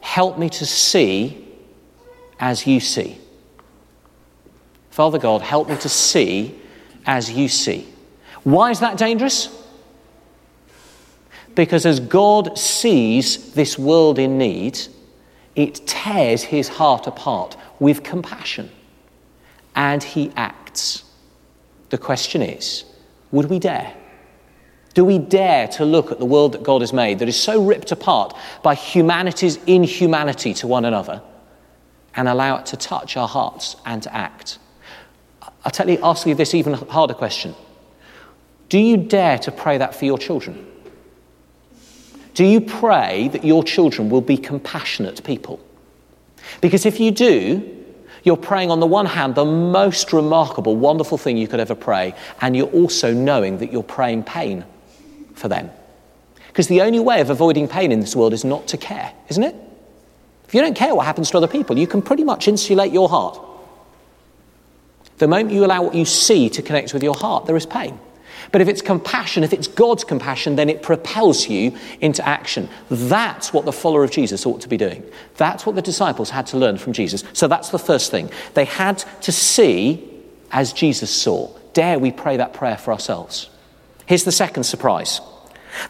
help 0.00 0.38
me 0.38 0.48
to 0.48 0.64
see 0.64 1.46
as 2.40 2.66
you 2.66 2.80
see. 2.80 3.20
Father 4.94 5.18
God, 5.18 5.42
help 5.42 5.68
me 5.68 5.76
to 5.78 5.88
see 5.88 6.56
as 7.04 7.28
you 7.28 7.48
see. 7.48 7.88
Why 8.44 8.70
is 8.70 8.78
that 8.78 8.96
dangerous? 8.96 9.48
Because 11.56 11.84
as 11.84 11.98
God 11.98 12.56
sees 12.56 13.54
this 13.54 13.76
world 13.76 14.20
in 14.20 14.38
need, 14.38 14.78
it 15.56 15.84
tears 15.88 16.44
his 16.44 16.68
heart 16.68 17.08
apart 17.08 17.56
with 17.80 18.04
compassion 18.04 18.70
and 19.74 20.00
he 20.00 20.30
acts. 20.36 21.02
The 21.90 21.98
question 21.98 22.40
is 22.40 22.84
would 23.32 23.46
we 23.46 23.58
dare? 23.58 23.92
Do 24.94 25.04
we 25.04 25.18
dare 25.18 25.66
to 25.70 25.84
look 25.84 26.12
at 26.12 26.20
the 26.20 26.24
world 26.24 26.52
that 26.52 26.62
God 26.62 26.82
has 26.82 26.92
made 26.92 27.18
that 27.18 27.26
is 27.26 27.36
so 27.36 27.60
ripped 27.60 27.90
apart 27.90 28.32
by 28.62 28.76
humanity's 28.76 29.56
inhumanity 29.66 30.54
to 30.54 30.68
one 30.68 30.84
another 30.84 31.20
and 32.14 32.28
allow 32.28 32.58
it 32.58 32.66
to 32.66 32.76
touch 32.76 33.16
our 33.16 33.26
hearts 33.26 33.74
and 33.84 34.00
to 34.04 34.14
act? 34.14 34.60
I'll 35.64 35.70
tell 35.70 35.88
you, 35.88 35.98
ask 36.02 36.26
you 36.26 36.34
this 36.34 36.54
even 36.54 36.74
harder 36.74 37.14
question. 37.14 37.54
Do 38.68 38.78
you 38.78 38.96
dare 38.96 39.38
to 39.38 39.52
pray 39.52 39.78
that 39.78 39.94
for 39.94 40.04
your 40.04 40.18
children? 40.18 40.66
Do 42.34 42.44
you 42.44 42.60
pray 42.60 43.28
that 43.28 43.44
your 43.44 43.62
children 43.62 44.10
will 44.10 44.20
be 44.20 44.36
compassionate 44.36 45.22
people? 45.24 45.60
Because 46.60 46.84
if 46.84 47.00
you 47.00 47.10
do, 47.10 47.70
you're 48.24 48.36
praying 48.36 48.70
on 48.70 48.80
the 48.80 48.86
one 48.86 49.06
hand 49.06 49.34
the 49.34 49.44
most 49.44 50.12
remarkable, 50.12 50.76
wonderful 50.76 51.16
thing 51.16 51.36
you 51.36 51.46
could 51.46 51.60
ever 51.60 51.74
pray, 51.74 52.14
and 52.40 52.56
you're 52.56 52.68
also 52.68 53.12
knowing 53.12 53.58
that 53.58 53.70
you're 53.72 53.82
praying 53.82 54.24
pain 54.24 54.64
for 55.34 55.48
them. 55.48 55.70
Because 56.48 56.68
the 56.68 56.82
only 56.82 57.00
way 57.00 57.20
of 57.20 57.30
avoiding 57.30 57.68
pain 57.68 57.92
in 57.92 58.00
this 58.00 58.16
world 58.16 58.32
is 58.32 58.44
not 58.44 58.66
to 58.68 58.76
care, 58.76 59.12
isn't 59.28 59.42
it? 59.42 59.54
If 60.46 60.54
you 60.54 60.60
don't 60.60 60.76
care 60.76 60.94
what 60.94 61.06
happens 61.06 61.30
to 61.30 61.36
other 61.36 61.48
people, 61.48 61.78
you 61.78 61.86
can 61.86 62.02
pretty 62.02 62.24
much 62.24 62.48
insulate 62.48 62.92
your 62.92 63.08
heart 63.08 63.38
the 65.18 65.28
moment 65.28 65.52
you 65.52 65.64
allow 65.64 65.82
what 65.82 65.94
you 65.94 66.04
see 66.04 66.48
to 66.50 66.62
connect 66.62 66.92
with 66.92 67.02
your 67.02 67.14
heart, 67.14 67.46
there 67.46 67.56
is 67.56 67.66
pain. 67.66 67.98
But 68.52 68.60
if 68.60 68.68
it's 68.68 68.82
compassion, 68.82 69.42
if 69.42 69.52
it's 69.52 69.66
God's 69.66 70.04
compassion, 70.04 70.56
then 70.56 70.68
it 70.68 70.82
propels 70.82 71.48
you 71.48 71.76
into 72.00 72.26
action. 72.26 72.68
That's 72.90 73.52
what 73.52 73.64
the 73.64 73.72
follower 73.72 74.04
of 74.04 74.10
Jesus 74.10 74.46
ought 74.46 74.60
to 74.60 74.68
be 74.68 74.76
doing. 74.76 75.02
That's 75.36 75.66
what 75.66 75.74
the 75.74 75.82
disciples 75.82 76.30
had 76.30 76.46
to 76.48 76.58
learn 76.58 76.78
from 76.78 76.92
Jesus. 76.92 77.24
So 77.32 77.48
that's 77.48 77.70
the 77.70 77.78
first 77.78 78.10
thing. 78.10 78.30
They 78.54 78.64
had 78.64 78.98
to 79.22 79.32
see 79.32 80.08
as 80.50 80.72
Jesus 80.72 81.10
saw. 81.10 81.50
Dare 81.72 81.98
we 81.98 82.12
pray 82.12 82.36
that 82.36 82.54
prayer 82.54 82.76
for 82.76 82.92
ourselves? 82.92 83.50
Here's 84.06 84.24
the 84.24 84.32
second 84.32 84.64
surprise. 84.64 85.20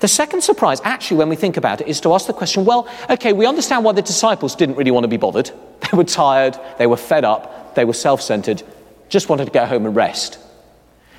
The 0.01 0.09
second 0.09 0.43
surprise, 0.43 0.81
actually, 0.85 1.19
when 1.19 1.29
we 1.29 1.37
think 1.37 1.59
about 1.59 1.83
it, 1.83 1.89
is 1.89 2.01
to 2.01 2.15
ask 2.15 2.27
the 2.27 2.33
question 2.33 2.65
well, 2.65 2.89
okay, 3.11 3.33
we 3.33 3.47
understand 3.47 3.85
why 3.85 3.93
the 3.93 4.03
disciples 4.03 4.57
didn't 4.57 4.77
really 4.77 4.91
want 4.91 5.05
to 5.05 5.09
be 5.09 5.17
bothered. 5.17 5.51
They 5.91 5.99
were 5.99 6.05
tired, 6.05 6.59
they 6.79 6.87
were 6.87 6.97
fed 6.97 7.27
up, 7.27 7.75
they 7.75 7.85
were 7.85 7.93
self 7.93 8.23
centered, 8.23 8.63
just 9.15 9.29
wanted 9.29 9.47
to 9.47 9.51
get 9.53 9.69
home 9.69 9.87
and 9.87 9.97
rest. 9.97 10.39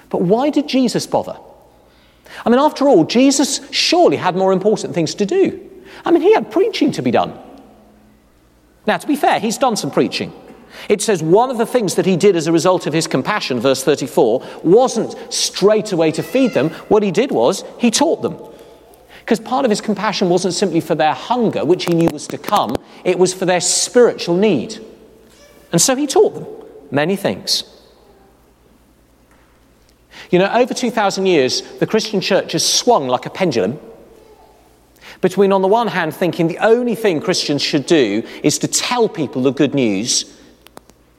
But 0.09 0.21
why 0.21 0.51
did 0.51 0.67
Jesus 0.67 1.07
bother? 1.07 1.37
I 2.45 2.49
mean, 2.49 2.59
after 2.59 2.87
all, 2.87 3.05
Jesus 3.05 3.61
surely 3.71 4.17
had 4.17 4.35
more 4.35 4.51
important 4.51 4.93
things 4.93 5.15
to 5.15 5.25
do. 5.25 5.71
I 6.03 6.11
mean, 6.11 6.21
he 6.21 6.33
had 6.33 6.51
preaching 6.51 6.91
to 6.91 7.01
be 7.01 7.09
done. 7.09 7.39
Now, 8.85 8.97
to 8.97 9.07
be 9.07 9.15
fair, 9.15 9.39
he's 9.39 9.57
done 9.57 9.77
some 9.77 9.91
preaching. 9.91 10.33
It 10.89 11.01
says 11.01 11.23
one 11.23 11.49
of 11.49 11.57
the 11.57 11.65
things 11.65 11.95
that 11.95 12.05
he 12.05 12.17
did 12.17 12.35
as 12.35 12.47
a 12.47 12.51
result 12.51 12.85
of 12.85 12.91
his 12.93 13.07
compassion, 13.07 13.61
verse 13.61 13.81
34, 13.81 14.45
wasn't 14.63 15.15
straight 15.33 15.93
away 15.93 16.11
to 16.11 16.21
feed 16.21 16.53
them. 16.53 16.69
What 16.89 17.01
he 17.01 17.11
did 17.11 17.31
was 17.31 17.63
he 17.79 17.89
taught 17.89 18.21
them. 18.21 18.37
Because 19.19 19.39
part 19.39 19.63
of 19.63 19.71
his 19.71 19.81
compassion 19.81 20.27
wasn't 20.29 20.53
simply 20.53 20.81
for 20.81 20.95
their 20.95 21.13
hunger, 21.13 21.63
which 21.63 21.85
he 21.85 21.93
knew 21.93 22.09
was 22.11 22.27
to 22.27 22.37
come, 22.37 22.75
it 23.05 23.17
was 23.17 23.33
for 23.33 23.45
their 23.45 23.61
spiritual 23.61 24.35
need. 24.35 24.79
And 25.71 25.81
so 25.81 25.95
he 25.95 26.05
taught 26.05 26.35
them 26.35 26.45
many 26.91 27.15
things. 27.15 27.63
You 30.31 30.39
know, 30.39 30.51
over 30.53 30.73
2,000 30.73 31.25
years, 31.25 31.61
the 31.79 31.87
Christian 31.87 32.21
church 32.21 32.53
has 32.53 32.65
swung 32.67 33.07
like 33.07 33.25
a 33.25 33.29
pendulum 33.29 33.79
between, 35.21 35.51
on 35.51 35.61
the 35.61 35.67
one 35.67 35.87
hand, 35.87 36.13
thinking 36.15 36.47
the 36.47 36.57
only 36.59 36.95
thing 36.95 37.21
Christians 37.21 37.61
should 37.61 37.85
do 37.85 38.23
is 38.43 38.59
to 38.59 38.67
tell 38.67 39.07
people 39.07 39.41
the 39.41 39.51
good 39.51 39.73
news 39.73 40.37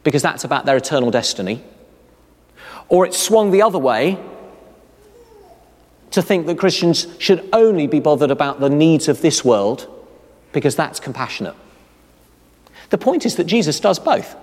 because 0.03 0.23
that's 0.23 0.45
about 0.45 0.67
their 0.67 0.77
eternal 0.77 1.11
destiny, 1.11 1.65
or 2.89 3.05
it 3.05 3.13
swung 3.15 3.51
the 3.51 3.63
other 3.63 3.79
way 3.79 4.19
to 6.13 6.23
think 6.23 6.47
that 6.47 6.57
Christians 6.59 7.07
should 7.19 7.49
only 7.53 7.87
be 7.87 7.99
bothered 7.99 8.31
about 8.31 8.61
the 8.61 8.71
needs 8.71 9.09
of 9.09 9.21
this 9.21 9.45
world 9.45 9.89
because 10.53 10.77
that's 10.77 11.01
compassionate. 11.01 11.57
The 12.91 12.99
point 12.99 13.27
is 13.27 13.37
that 13.37 13.45
Jesus 13.45 13.81
does 13.81 13.99
both. 13.99 14.37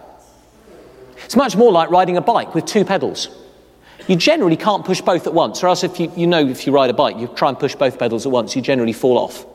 It's 1.23 1.35
much 1.35 1.55
more 1.55 1.71
like 1.71 1.89
riding 1.89 2.17
a 2.17 2.21
bike 2.21 2.53
with 2.53 2.65
two 2.65 2.83
pedals. 2.83 3.29
You 4.07 4.15
generally 4.15 4.57
can't 4.57 4.85
push 4.85 5.01
both 5.01 5.27
at 5.27 5.33
once, 5.33 5.63
or 5.63 5.67
else 5.67 5.83
if 5.83 5.99
you, 5.99 6.11
you 6.15 6.27
know 6.27 6.45
if 6.45 6.67
you 6.67 6.73
ride 6.73 6.89
a 6.89 6.93
bike, 6.93 7.17
you 7.17 7.27
try 7.27 7.49
and 7.49 7.57
push 7.57 7.75
both 7.75 7.97
pedals 7.97 8.25
at 8.25 8.31
once, 8.31 8.55
you 8.55 8.61
generally 8.61 8.93
fall 8.93 9.17
off. 9.17 9.45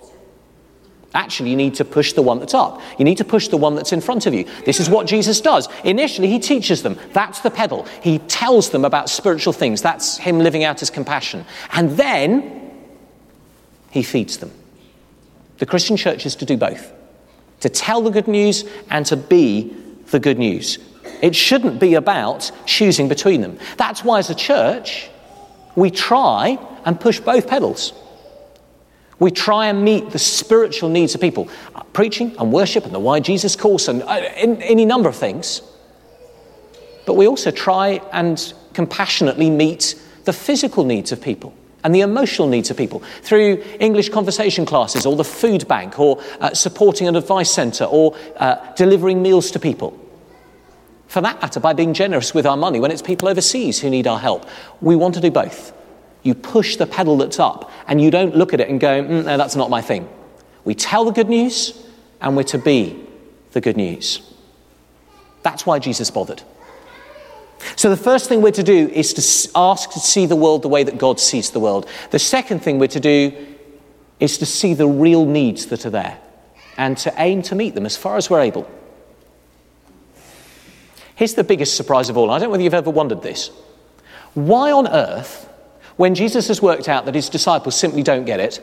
Actually, 1.15 1.51
you 1.51 1.57
need 1.57 1.75
to 1.75 1.85
push 1.85 2.13
the 2.13 2.23
one 2.23 2.39
that's 2.39 2.53
up. 2.53 2.81
You 2.99 3.05
need 3.05 3.17
to 3.17 3.25
push 3.25 3.49
the 3.49 3.57
one 3.57 3.75
that's 3.75 3.93
in 3.93 4.01
front 4.01 4.27
of 4.27 4.35
you. 4.35 4.45
This 4.67 4.79
is 4.79 4.91
what 4.91 5.07
Jesus 5.07 5.41
does. 5.41 5.67
Initially, 5.83 6.29
he 6.29 6.39
teaches 6.39 6.83
them. 6.83 6.99
That's 7.13 7.41
the 7.41 7.51
pedal. 7.51 7.87
He 8.03 8.19
tells 8.21 8.71
them 8.71 8.85
about 8.85 9.09
spiritual 9.09 9.55
things. 9.55 9.81
That's 9.81 10.19
him 10.19 10.39
living 10.39 10.65
out 10.65 10.81
his 10.81 10.91
compassion. 10.91 11.47
And 11.73 11.93
then 11.93 12.71
he 13.91 14.03
feeds 14.03 14.37
them. 14.37 14.53
The 15.59 15.67
Christian 15.67 15.97
church 15.97 16.27
is 16.27 16.37
to 16.37 16.45
do 16.45 16.57
both 16.57 16.93
to 17.61 17.69
tell 17.69 18.03
the 18.03 18.11
good 18.11 18.29
news 18.29 18.65
and 18.91 19.05
to 19.07 19.17
be 19.17 19.75
the 20.11 20.21
good 20.21 20.39
news. 20.39 20.79
It 21.23 21.35
shouldn't 21.35 21.81
be 21.81 21.95
about 21.95 22.51
choosing 22.67 23.09
between 23.09 23.41
them. 23.41 23.59
That's 23.77 24.05
why, 24.05 24.19
as 24.19 24.31
a 24.31 24.35
church, 24.35 25.11
we 25.77 25.91
try 25.91 26.59
and 26.85 27.01
push 27.01 27.21
both 27.21 27.47
pedals. 27.47 27.93
We 29.19 29.31
try 29.31 29.67
and 29.67 29.85
meet 29.85 30.11
the 30.11 30.19
spiritual 30.19 30.89
needs 30.89 31.15
of 31.15 31.21
people, 31.21 31.49
uh, 31.75 31.83
preaching 31.93 32.37
and 32.39 32.53
worship 32.53 32.85
and 32.85 32.95
the 32.95 33.01
why 33.01 33.21
Jesus 33.21 33.57
course 33.57 33.89
and 33.89 34.03
uh, 34.03 34.07
any 34.07 34.85
number 34.85 35.09
of 35.09 35.17
things. 35.17 35.63
But 37.05 37.15
we 37.15 37.27
also 37.27 37.51
try 37.51 38.01
and 38.13 38.53
compassionately 38.75 39.51
meet 39.51 39.95
the 40.25 40.33
physical 40.33 40.85
needs 40.85 41.11
of 41.11 41.21
people 41.21 41.55
and 41.83 41.95
the 41.95 42.01
emotional 42.01 42.49
needs 42.49 42.71
of 42.71 42.77
people 42.77 43.01
through 43.23 43.65
English 43.81 44.11
conversation 44.11 44.67
classes 44.67 45.07
or 45.07 45.17
the 45.17 45.25
food 45.25 45.67
bank 45.69 45.99
or 45.99 46.23
uh, 46.41 46.53
supporting 46.53 47.09
an 47.09 47.17
advice 47.17 47.51
centre 47.51 47.85
or 47.85 48.17
uh, 48.37 48.57
delivering 48.75 49.23
meals 49.23 49.51
to 49.53 49.59
people. 49.59 49.99
For 51.09 51.23
that 51.23 51.41
matter, 51.41 51.59
by 51.59 51.73
being 51.73 51.95
generous 51.95 52.35
with 52.35 52.47
our 52.47 52.57
money 52.57 52.81
when 52.81 52.91
it's 52.91 53.03
people 53.03 53.29
overseas 53.29 53.81
who 53.81 53.91
need 53.91 54.07
our 54.07 54.19
help. 54.19 54.47
We 54.81 54.95
want 54.95 55.15
to 55.15 55.21
do 55.21 55.31
both. 55.31 55.73
You 56.23 56.35
push 56.35 56.77
the 56.77 56.87
pedal 56.87 57.17
that's 57.17 57.41
up 57.41 57.71
and 57.87 58.01
you 58.01 58.11
don't 58.11 58.37
look 58.37 58.53
at 58.53 58.61
it 58.61 58.69
and 58.69 58.79
go, 58.79 59.03
mm, 59.03 59.25
no, 59.25 59.37
that's 59.39 59.57
not 59.57 59.71
my 59.71 59.81
thing. 59.81 60.09
We 60.65 60.75
tell 60.75 61.07
the 61.07 61.13
good 61.13 61.31
news 61.31 61.83
and 62.21 62.37
we're 62.37 62.43
to 62.45 62.59
be 62.59 63.07
the 63.53 63.61
good 63.63 63.77
news. 63.77 64.21
That's 65.43 65.65
why 65.65 65.79
Jesus 65.79 66.11
bothered. 66.11 66.43
So, 67.75 67.91
the 67.91 67.97
first 67.97 68.29
thing 68.29 68.43
we're 68.43 68.53
to 68.53 68.63
do 68.63 68.89
is 68.89 69.15
to 69.15 69.51
ask 69.57 69.91
to 69.91 69.99
see 69.99 70.27
the 70.27 70.37
world 70.37 70.63
the 70.63 70.69
way 70.69 70.85
that 70.85 70.99
God 70.99 71.19
sees 71.19 71.51
the 71.51 71.59
world. 71.59 71.89
The 72.11 72.19
second 72.19 72.61
thing 72.61 72.79
we're 72.79 72.87
to 72.89 73.01
do 73.01 73.33
is 74.21 74.39
to 74.39 74.47
see 74.47 74.75
the 74.75 74.87
real 74.87 75.25
needs 75.25 75.67
that 75.67 75.87
are 75.87 75.91
there 75.91 76.19
and 76.77 76.97
to 76.99 77.13
aim 77.17 77.43
to 77.43 77.55
meet 77.55 77.75
them 77.75 77.87
as 77.87 77.97
far 77.97 78.17
as 78.17 78.31
we're 78.31 78.41
able. 78.41 78.71
Here's 81.19 81.35
the 81.35 81.43
biggest 81.43 81.77
surprise 81.77 82.09
of 82.11 82.17
all. 82.17 82.31
I 82.31 82.39
don't 82.39 82.47
know 82.47 82.51
whether 82.53 82.63
you've 82.63 82.75
ever 82.75 82.91
wondered 82.91 83.23
this. 83.23 83.51
Why 84.35 84.71
on 84.71 84.87
earth, 84.87 85.53
when 85.97 86.15
Jesus 86.15 86.47
has 86.47 86.63
worked 86.63 86.89
out 86.89 87.07
that 87.07 87.17
his 87.17 87.29
disciples 87.29 87.75
simply 87.75 88.05
don't 88.05 88.25
get 88.25 88.39
it, 88.39 88.61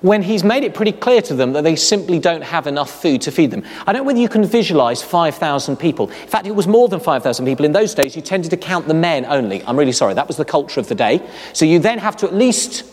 when 0.00 0.22
he's 0.22 0.42
made 0.42 0.64
it 0.64 0.74
pretty 0.74 0.90
clear 0.90 1.22
to 1.22 1.34
them 1.34 1.52
that 1.52 1.62
they 1.62 1.76
simply 1.76 2.18
don't 2.18 2.42
have 2.42 2.66
enough 2.66 3.00
food 3.00 3.20
to 3.22 3.30
feed 3.30 3.52
them. 3.52 3.62
I 3.86 3.92
don't 3.92 4.00
know 4.02 4.06
whether 4.08 4.18
you 4.18 4.28
can 4.28 4.44
visualize 4.44 5.04
5,000 5.04 5.76
people. 5.76 6.08
In 6.08 6.26
fact, 6.26 6.48
it 6.48 6.50
was 6.50 6.66
more 6.66 6.88
than 6.88 6.98
5,000 6.98 7.46
people. 7.46 7.64
In 7.64 7.70
those 7.70 7.94
days, 7.94 8.16
you 8.16 8.22
tended 8.22 8.50
to 8.50 8.56
count 8.56 8.88
the 8.88 8.94
men 8.94 9.24
only. 9.24 9.62
I'm 9.66 9.78
really 9.78 9.92
sorry, 9.92 10.14
that 10.14 10.26
was 10.26 10.38
the 10.38 10.44
culture 10.44 10.80
of 10.80 10.88
the 10.88 10.96
day. 10.96 11.24
So 11.52 11.64
you 11.64 11.78
then 11.78 11.98
have 11.98 12.16
to 12.16 12.26
at 12.26 12.34
least 12.34 12.84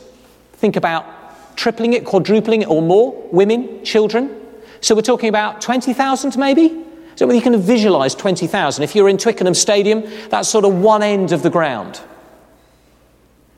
think 0.57 0.75
about 0.75 1.57
tripling 1.57 1.93
it, 1.93 2.05
quadrupling 2.05 2.62
it, 2.62 2.67
or 2.67 2.83
more 2.83 3.19
women, 3.31 3.83
children. 3.83 4.39
So 4.79 4.93
we're 4.93 5.01
talking 5.01 5.29
about 5.29 5.60
20,000 5.60 6.38
maybe? 6.38 6.83
So 7.15 7.32
you 7.32 7.41
can 7.41 7.60
visualize 7.62 8.15
20,000. 8.15 8.84
If 8.84 8.96
you're 8.96 9.10
in 9.10 9.17
Twickenham 9.17 9.53
Stadium, 9.53 10.03
that's 10.29 10.50
sort 10.50 10.65
of 10.65 10.74
one 10.75 11.03
end 11.03 11.32
of 11.32 11.43
the 11.43 11.50
ground. 11.50 12.01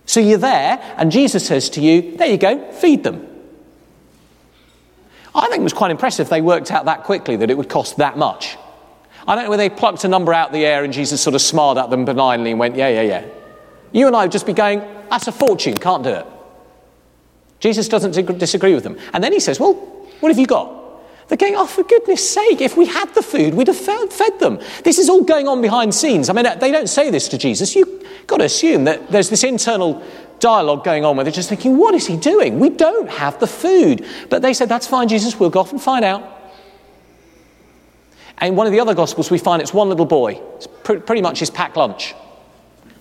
So 0.05 0.19
you're 0.19 0.37
there, 0.37 0.79
and 0.97 1.11
Jesus 1.11 1.45
says 1.45 1.69
to 1.71 1.81
you, 1.81 2.15
There 2.17 2.27
you 2.27 2.37
go, 2.37 2.71
feed 2.73 3.03
them. 3.03 3.27
I 5.33 5.47
think 5.47 5.59
it 5.59 5.63
was 5.63 5.73
quite 5.73 5.91
impressive 5.91 6.29
they 6.29 6.41
worked 6.41 6.71
out 6.71 6.85
that 6.85 7.03
quickly 7.03 7.35
that 7.37 7.49
it 7.49 7.57
would 7.57 7.69
cost 7.69 7.97
that 7.97 8.17
much. 8.17 8.57
I 9.27 9.35
don't 9.35 9.45
know 9.45 9.49
whether 9.49 9.67
they 9.67 9.75
plucked 9.75 10.03
a 10.03 10.07
number 10.07 10.33
out 10.33 10.49
of 10.49 10.53
the 10.53 10.65
air 10.65 10.83
and 10.83 10.93
Jesus 10.93 11.19
sort 11.19 11.35
of 11.35 11.41
smiled 11.41 11.77
at 11.77 11.89
them 11.89 12.05
benignly 12.05 12.51
and 12.51 12.59
went, 12.59 12.75
Yeah, 12.75 12.89
yeah, 12.89 13.01
yeah. 13.01 13.25
You 13.91 14.07
and 14.07 14.15
I 14.15 14.23
would 14.23 14.31
just 14.31 14.45
be 14.45 14.53
going, 14.53 14.79
That's 15.09 15.27
a 15.27 15.31
fortune, 15.31 15.75
can't 15.75 16.03
do 16.03 16.11
it. 16.11 16.25
Jesus 17.59 17.87
doesn't 17.87 18.11
disagree 18.37 18.75
with 18.75 18.83
them. 18.83 18.97
And 19.13 19.23
then 19.23 19.33
he 19.33 19.39
says, 19.39 19.59
Well, 19.59 19.73
what 20.19 20.29
have 20.29 20.37
you 20.37 20.45
got? 20.45 20.84
They're 21.27 21.37
going, 21.37 21.55
oh, 21.55 21.65
for 21.65 21.83
goodness 21.83 22.27
sake, 22.29 22.61
if 22.61 22.77
we 22.77 22.85
had 22.85 23.13
the 23.15 23.23
food, 23.23 23.55
we'd 23.55 23.67
have 23.67 23.77
fed 23.77 24.39
them. 24.39 24.59
This 24.83 24.99
is 24.99 25.09
all 25.09 25.23
going 25.23 25.47
on 25.47 25.61
behind 25.61 25.93
scenes. 25.95 26.29
I 26.29 26.33
mean, 26.33 26.45
they 26.59 26.71
don't 26.71 26.89
say 26.89 27.09
this 27.09 27.27
to 27.29 27.37
Jesus. 27.37 27.75
You've 27.75 28.05
got 28.27 28.37
to 28.37 28.45
assume 28.45 28.83
that 28.83 29.11
there's 29.11 29.29
this 29.31 29.43
internal 29.43 30.03
dialogue 30.39 30.83
going 30.83 31.03
on 31.03 31.15
where 31.15 31.23
they're 31.23 31.33
just 31.33 31.49
thinking, 31.49 31.77
what 31.77 31.95
is 31.95 32.05
he 32.05 32.15
doing? 32.17 32.59
We 32.59 32.69
don't 32.69 33.09
have 33.09 33.39
the 33.39 33.47
food. 33.47 34.05
But 34.29 34.43
they 34.43 34.53
said, 34.53 34.69
that's 34.69 34.85
fine, 34.85 35.07
Jesus, 35.07 35.39
we'll 35.39 35.49
go 35.49 35.61
off 35.61 35.71
and 35.71 35.81
find 35.81 36.05
out. 36.05 36.31
And 38.37 38.55
one 38.55 38.67
of 38.67 38.73
the 38.73 38.79
other 38.79 38.93
Gospels, 38.93 39.31
we 39.31 39.37
find 39.37 39.61
it's 39.61 39.73
one 39.73 39.89
little 39.89 40.05
boy. 40.05 40.41
It's 40.57 40.67
pr- 40.67 40.99
pretty 40.99 41.21
much 41.21 41.39
his 41.39 41.49
packed 41.49 41.77
lunch. 41.77 42.13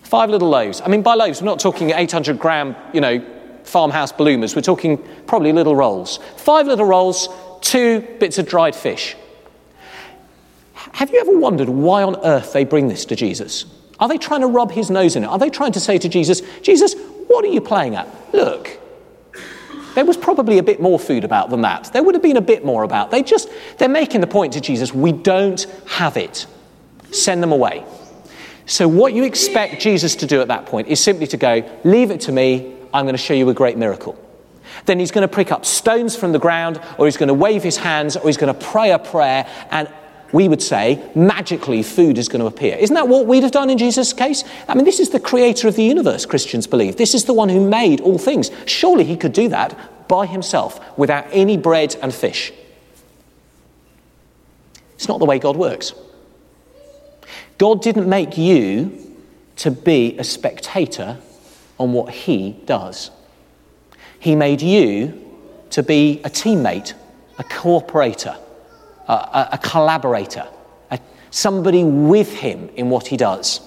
Five 0.03 0.31
little 0.31 0.49
loaves. 0.49 0.81
I 0.81 0.89
mean, 0.89 1.03
by 1.03 1.15
loaves, 1.15 1.43
we're 1.43 1.47
not 1.47 1.59
talking 1.59 1.91
800 1.91 2.39
gram, 2.39 2.77
you 2.93 3.01
know, 3.01 3.25
farmhouse 3.65 4.13
bloomers. 4.13 4.55
We're 4.55 4.63
talking 4.63 5.03
probably 5.27 5.53
little 5.53 5.75
rolls. 5.75 6.21
Five 6.37 6.67
little 6.67 6.85
rolls, 6.85 7.29
two 7.65 8.01
bits 8.21 8.39
of 8.39 8.47
dried 8.47 8.77
fish. 8.77 9.17
Have 10.93 11.11
you 11.11 11.21
ever 11.21 11.37
wondered 11.37 11.69
why 11.69 12.03
on 12.05 12.17
earth 12.25 12.53
they 12.53 12.65
bring 12.65 12.87
this 12.89 13.05
to 13.07 13.17
Jesus? 13.17 13.65
Are 13.99 14.09
they 14.09 14.19
trying 14.19 14.43
to 14.43 14.47
rub 14.47 14.71
his 14.71 14.91
nose 14.91 15.17
in 15.17 15.25
it? 15.25 15.27
Are 15.27 15.39
they 15.39 15.51
trying 15.51 15.73
to 15.73 15.81
say 15.81 15.99
to 15.99 16.09
Jesus, 16.09 16.43
Jesus, 16.63 16.95
what 17.27 17.45
are 17.45 17.49
you 17.49 17.61
playing 17.61 17.97
at? 17.97 18.07
Look, 18.33 18.79
there 19.95 20.05
was 20.05 20.17
probably 20.17 20.59
a 20.59 20.63
bit 20.63 20.81
more 20.81 20.99
food 20.99 21.25
about 21.25 21.51
than 21.51 21.63
that. 21.63 21.93
There 21.93 22.03
would 22.03 22.15
have 22.15 22.23
been 22.23 22.37
a 22.37 22.43
bit 22.43 22.65
more 22.65 22.83
about. 22.83 23.11
They 23.11 23.23
just, 23.23 23.49
they're 23.79 23.89
making 23.89 24.21
the 24.21 24.27
point 24.27 24.53
to 24.55 24.61
Jesus, 24.61 24.93
we 24.93 25.13
don't 25.13 25.63
have 25.87 26.17
it. 26.17 26.47
Send 27.11 27.43
them 27.43 27.53
away. 27.53 27.85
So, 28.67 28.89
what 28.89 29.13
you 29.13 29.25
expect 29.25 29.81
Jesus 29.81 30.17
to 30.17 30.27
do 30.27 30.41
at 30.41 30.49
that 30.49 30.67
point 30.67 30.89
is 30.89 30.99
simply 30.99 31.27
to 31.29 31.37
go, 31.37 31.81
Leave 31.85 32.11
it 32.11 32.21
to 32.23 32.33
me, 32.33 32.75
I'm 32.93 33.05
going 33.05 33.15
to 33.15 33.23
show 33.23 33.35
you 33.35 33.49
a 33.51 33.55
great 33.55 33.77
miracle 33.77 34.19
then 34.87 34.99
he's 34.99 35.11
going 35.11 35.27
to 35.27 35.35
pick 35.35 35.53
up 35.53 35.65
stones 35.65 36.17
from 36.17 36.33
the 36.33 36.39
ground, 36.39 36.81
or 36.99 37.07
he's 37.07 37.17
going 37.17 37.29
to 37.29 37.35
wave 37.35 37.63
his 37.63 37.77
hands, 37.77 38.17
or 38.17 38.27
he's 38.27 38.37
going 38.37 38.53
to 38.53 38.67
pray 38.67 38.91
a 38.91 38.99
prayer, 38.99 39.47
and 39.71 39.89
we 40.33 40.49
would 40.49 40.63
say 40.63 41.01
magically 41.15 41.83
food 41.83 42.19
is 42.19 42.29
going 42.29 42.41
to 42.41 42.47
appear. 42.47 42.77
Isn't 42.77 42.95
that 42.95 43.07
what 43.07 43.27
we'd 43.27 43.45
have 43.45 43.53
done 43.53 43.71
in 43.71 43.79
Jesus' 43.79 44.13
case? 44.13 44.43
I 44.69 44.75
mean, 44.75 44.85
this 44.85 44.99
is 44.99 45.11
the 45.11 45.21
creator 45.21 45.69
of 45.69 45.77
the 45.77 45.85
universe, 45.85 46.27
Christians 46.27 46.67
believe. 46.67 46.97
This 46.97 47.15
is 47.15 47.25
the 47.25 47.33
one 47.33 47.49
who 47.49 47.69
made 47.69 48.01
all 48.01 48.19
things. 48.19 48.51
Surely 48.67 49.05
he 49.05 49.17
could 49.17 49.33
do 49.33 49.49
that 49.51 50.09
by 50.09 50.27
himself 50.27 50.81
without 50.99 51.27
any 51.31 51.57
bread 51.57 51.97
and 52.03 52.13
fish. 52.13 52.53
It's 54.97 55.09
not 55.09 55.19
the 55.19 55.25
way 55.25 55.39
God 55.39 55.57
works. 55.57 55.95
God 57.59 57.81
didn't 57.81 58.09
make 58.09 58.37
you 58.37 59.15
to 59.57 59.71
be 59.71 60.19
a 60.19 60.25
spectator 60.25 61.19
on 61.79 61.93
what 61.93 62.13
he 62.13 62.53
does. 62.65 63.11
He 64.19 64.35
made 64.35 64.63
you 64.63 65.21
to 65.71 65.83
be 65.83 66.21
a 66.25 66.31
teammate, 66.31 66.95
a 67.39 67.45
cooperator, 67.45 68.37
a, 69.09 69.13
a, 69.13 69.49
a 69.53 69.59
collaborator, 69.59 70.47
a, 70.91 70.99
somebody 71.31 71.85
with 71.85 72.33
him 72.33 72.71
in 72.77 72.91
what 72.91 73.07
he 73.07 73.17
does. 73.17 73.61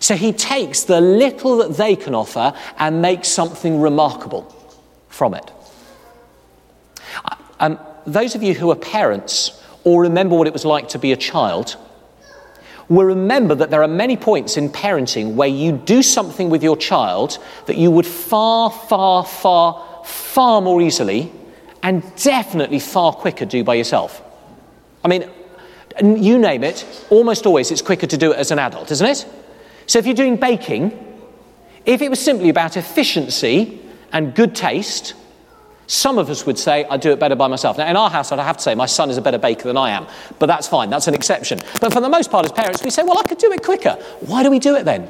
So 0.00 0.16
he 0.16 0.32
takes 0.32 0.84
the 0.84 1.00
little 1.00 1.58
that 1.58 1.76
they 1.76 1.96
can 1.96 2.14
offer 2.14 2.54
and 2.78 3.02
makes 3.02 3.28
something 3.28 3.80
remarkable 3.80 4.52
from 5.08 5.34
it. 5.34 5.50
Um, 7.60 7.78
those 8.06 8.34
of 8.34 8.42
you 8.42 8.54
who 8.54 8.70
are 8.70 8.76
parents 8.76 9.62
or 9.84 10.02
remember 10.02 10.36
what 10.36 10.46
it 10.46 10.52
was 10.52 10.64
like 10.64 10.88
to 10.90 10.98
be 10.98 11.12
a 11.12 11.16
child 11.16 11.76
will 12.88 13.04
remember 13.04 13.54
that 13.54 13.70
there 13.70 13.82
are 13.82 13.88
many 13.88 14.16
points 14.16 14.56
in 14.56 14.68
parenting 14.68 15.34
where 15.34 15.48
you 15.48 15.72
do 15.72 16.02
something 16.02 16.50
with 16.50 16.62
your 16.62 16.76
child 16.76 17.38
that 17.66 17.76
you 17.76 17.90
would 17.90 18.06
far, 18.06 18.70
far, 18.70 19.24
far, 19.24 19.85
far 20.06 20.60
more 20.60 20.80
easily 20.80 21.32
and 21.82 22.02
definitely 22.16 22.78
far 22.78 23.12
quicker 23.12 23.44
do 23.44 23.62
by 23.64 23.74
yourself. 23.74 24.22
I 25.04 25.08
mean, 25.08 25.28
you 26.02 26.38
name 26.38 26.64
it, 26.64 26.84
almost 27.10 27.46
always 27.46 27.70
it's 27.70 27.82
quicker 27.82 28.06
to 28.06 28.16
do 28.16 28.32
it 28.32 28.38
as 28.38 28.50
an 28.50 28.58
adult, 28.58 28.90
isn't 28.90 29.06
it? 29.06 29.26
So 29.86 29.98
if 29.98 30.06
you're 30.06 30.14
doing 30.14 30.36
baking, 30.36 30.92
if 31.84 32.02
it 32.02 32.10
was 32.10 32.20
simply 32.20 32.48
about 32.48 32.76
efficiency 32.76 33.80
and 34.12 34.34
good 34.34 34.54
taste, 34.54 35.14
some 35.86 36.18
of 36.18 36.28
us 36.28 36.44
would 36.44 36.58
say, 36.58 36.84
I'd 36.84 37.00
do 37.00 37.12
it 37.12 37.20
better 37.20 37.36
by 37.36 37.46
myself. 37.46 37.78
Now, 37.78 37.88
in 37.88 37.96
our 37.96 38.10
house, 38.10 38.32
I 38.32 38.42
have 38.42 38.56
to 38.56 38.62
say, 38.62 38.74
my 38.74 38.86
son 38.86 39.08
is 39.08 39.16
a 39.16 39.22
better 39.22 39.38
baker 39.38 39.64
than 39.64 39.76
I 39.76 39.90
am, 39.90 40.06
but 40.38 40.46
that's 40.46 40.66
fine, 40.66 40.90
that's 40.90 41.06
an 41.06 41.14
exception. 41.14 41.60
But 41.80 41.92
for 41.92 42.00
the 42.00 42.08
most 42.08 42.30
part, 42.30 42.44
as 42.44 42.52
parents, 42.52 42.82
we 42.82 42.90
say, 42.90 43.04
well, 43.04 43.18
I 43.18 43.22
could 43.22 43.38
do 43.38 43.52
it 43.52 43.62
quicker. 43.62 43.92
Why 44.20 44.42
do 44.42 44.50
we 44.50 44.58
do 44.58 44.74
it 44.74 44.84
then? 44.84 45.08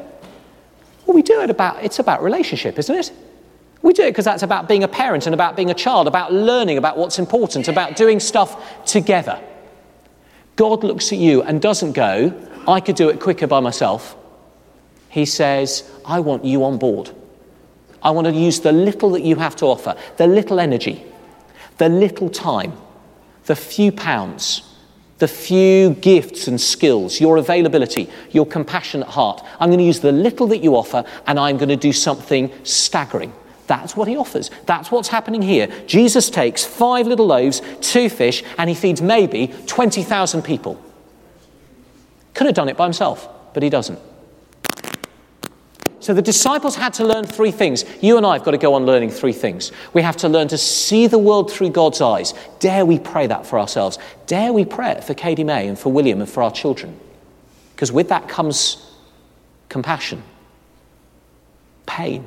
Well, 1.06 1.14
we 1.14 1.22
do 1.22 1.40
it 1.40 1.48
about, 1.48 1.82
it's 1.82 1.98
about 1.98 2.22
relationship, 2.22 2.78
isn't 2.78 2.94
it? 2.94 3.12
We 3.86 3.92
do 3.92 4.02
it 4.02 4.10
because 4.10 4.24
that's 4.24 4.42
about 4.42 4.66
being 4.66 4.82
a 4.82 4.88
parent 4.88 5.26
and 5.26 5.32
about 5.32 5.54
being 5.54 5.70
a 5.70 5.74
child, 5.74 6.08
about 6.08 6.32
learning 6.32 6.76
about 6.76 6.98
what's 6.98 7.20
important, 7.20 7.68
about 7.68 7.94
doing 7.94 8.18
stuff 8.18 8.84
together. 8.84 9.40
God 10.56 10.82
looks 10.82 11.12
at 11.12 11.20
you 11.20 11.44
and 11.44 11.62
doesn't 11.62 11.92
go, 11.92 12.34
I 12.66 12.80
could 12.80 12.96
do 12.96 13.10
it 13.10 13.20
quicker 13.20 13.46
by 13.46 13.60
myself. 13.60 14.16
He 15.08 15.24
says, 15.24 15.88
I 16.04 16.18
want 16.18 16.44
you 16.44 16.64
on 16.64 16.78
board. 16.78 17.12
I 18.02 18.10
want 18.10 18.26
to 18.26 18.32
use 18.32 18.58
the 18.58 18.72
little 18.72 19.10
that 19.10 19.22
you 19.22 19.36
have 19.36 19.54
to 19.56 19.66
offer, 19.66 19.94
the 20.16 20.26
little 20.26 20.58
energy, 20.58 21.04
the 21.78 21.88
little 21.88 22.28
time, 22.28 22.72
the 23.44 23.54
few 23.54 23.92
pounds, 23.92 24.62
the 25.18 25.28
few 25.28 25.90
gifts 25.90 26.48
and 26.48 26.60
skills, 26.60 27.20
your 27.20 27.36
availability, 27.36 28.10
your 28.32 28.46
compassionate 28.46 29.06
heart. 29.06 29.44
I'm 29.60 29.68
going 29.68 29.78
to 29.78 29.84
use 29.84 30.00
the 30.00 30.10
little 30.10 30.48
that 30.48 30.58
you 30.58 30.74
offer 30.74 31.04
and 31.28 31.38
I'm 31.38 31.56
going 31.56 31.68
to 31.68 31.76
do 31.76 31.92
something 31.92 32.50
staggering. 32.64 33.32
That's 33.66 33.96
what 33.96 34.08
he 34.08 34.16
offers. 34.16 34.50
That's 34.66 34.90
what's 34.90 35.08
happening 35.08 35.42
here. 35.42 35.68
Jesus 35.86 36.30
takes 36.30 36.64
five 36.64 37.06
little 37.06 37.26
loaves, 37.26 37.62
two 37.80 38.08
fish, 38.08 38.44
and 38.58 38.68
he 38.68 38.74
feeds 38.74 39.02
maybe 39.02 39.48
20,000 39.66 40.42
people. 40.42 40.80
Could 42.34 42.46
have 42.46 42.54
done 42.54 42.68
it 42.68 42.76
by 42.76 42.84
himself, 42.84 43.28
but 43.54 43.62
he 43.62 43.70
doesn't. 43.70 43.98
So 46.00 46.14
the 46.14 46.22
disciples 46.22 46.76
had 46.76 46.94
to 46.94 47.04
learn 47.04 47.24
three 47.24 47.50
things. 47.50 47.84
You 48.00 48.16
and 48.16 48.24
I 48.24 48.34
have 48.34 48.44
got 48.44 48.52
to 48.52 48.58
go 48.58 48.74
on 48.74 48.86
learning 48.86 49.10
three 49.10 49.32
things. 49.32 49.72
We 49.92 50.02
have 50.02 50.16
to 50.18 50.28
learn 50.28 50.46
to 50.48 50.58
see 50.58 51.08
the 51.08 51.18
world 51.18 51.50
through 51.50 51.70
God's 51.70 52.00
eyes. 52.00 52.32
Dare 52.60 52.86
we 52.86 53.00
pray 53.00 53.26
that 53.26 53.44
for 53.44 53.58
ourselves? 53.58 53.98
Dare 54.26 54.52
we 54.52 54.64
pray 54.64 54.92
it 54.92 55.02
for 55.02 55.14
Katie 55.14 55.42
May 55.42 55.66
and 55.66 55.76
for 55.76 55.90
William 55.90 56.20
and 56.20 56.30
for 56.30 56.44
our 56.44 56.52
children? 56.52 57.00
Because 57.74 57.90
with 57.90 58.08
that 58.10 58.28
comes 58.28 58.88
compassion, 59.68 60.22
pain 61.86 62.24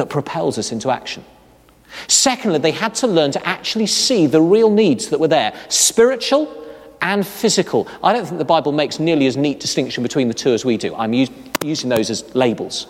that 0.00 0.08
propels 0.08 0.56
us 0.56 0.72
into 0.72 0.90
action. 0.90 1.22
Secondly, 2.08 2.58
they 2.58 2.70
had 2.70 2.94
to 2.94 3.06
learn 3.06 3.32
to 3.32 3.46
actually 3.46 3.86
see 3.86 4.26
the 4.26 4.40
real 4.40 4.70
needs 4.70 5.10
that 5.10 5.20
were 5.20 5.28
there 5.28 5.52
spiritual 5.68 6.56
and 7.02 7.26
physical. 7.26 7.86
I 8.02 8.14
don't 8.14 8.24
think 8.24 8.38
the 8.38 8.46
Bible 8.46 8.72
makes 8.72 8.98
nearly 8.98 9.26
as 9.26 9.36
neat 9.36 9.60
distinction 9.60 10.02
between 10.02 10.28
the 10.28 10.34
two 10.34 10.52
as 10.54 10.64
we 10.64 10.78
do. 10.78 10.94
I'm 10.94 11.12
using 11.12 11.90
those 11.90 12.08
as 12.08 12.34
labels. 12.34 12.86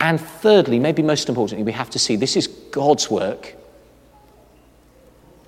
And 0.00 0.20
thirdly, 0.20 0.80
maybe 0.80 1.04
most 1.04 1.28
importantly, 1.28 1.64
we 1.64 1.70
have 1.70 1.90
to 1.90 2.00
see 2.00 2.16
this 2.16 2.34
is 2.34 2.48
God's 2.48 3.08
work, 3.08 3.54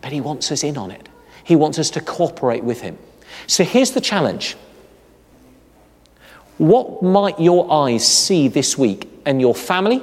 but 0.02 0.12
He 0.12 0.20
wants 0.20 0.52
us 0.52 0.62
in 0.62 0.78
on 0.78 0.92
it. 0.92 1.08
He 1.42 1.56
wants 1.56 1.80
us 1.80 1.90
to 1.90 2.00
cooperate 2.00 2.62
with 2.62 2.80
Him. 2.80 2.96
So 3.48 3.64
here's 3.64 3.90
the 3.90 4.00
challenge 4.00 4.56
What 6.58 7.02
might 7.02 7.40
your 7.40 7.72
eyes 7.72 8.06
see 8.06 8.46
this 8.46 8.78
week 8.78 9.08
in 9.26 9.40
your 9.40 9.54
family, 9.54 10.00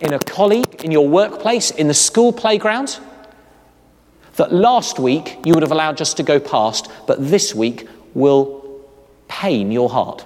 in 0.00 0.12
a 0.12 0.18
colleague, 0.18 0.84
in 0.84 0.90
your 0.90 1.08
workplace, 1.08 1.70
in 1.70 1.88
the 1.88 1.94
school 1.94 2.32
playground? 2.32 2.98
that 4.40 4.52
last 4.54 4.98
week 4.98 5.38
you 5.44 5.52
would 5.52 5.62
have 5.62 5.70
allowed 5.70 5.98
just 5.98 6.16
to 6.16 6.22
go 6.22 6.40
past, 6.40 6.90
but 7.06 7.18
this 7.30 7.54
week 7.54 7.86
will 8.14 8.82
pain 9.28 9.70
your 9.70 9.90
heart? 9.90 10.22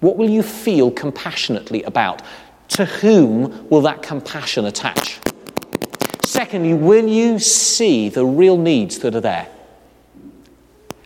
What 0.00 0.16
will 0.16 0.30
you 0.30 0.42
feel 0.42 0.90
compassionately 0.90 1.82
about? 1.82 2.22
To 2.68 2.86
whom 2.86 3.68
will 3.68 3.82
that 3.82 4.02
compassion 4.02 4.64
attach? 4.64 5.20
Secondly, 6.24 6.72
will 6.72 7.06
you 7.06 7.38
see 7.38 8.08
the 8.08 8.24
real 8.24 8.56
needs 8.56 9.00
that 9.00 9.14
are 9.14 9.20
there? 9.20 9.48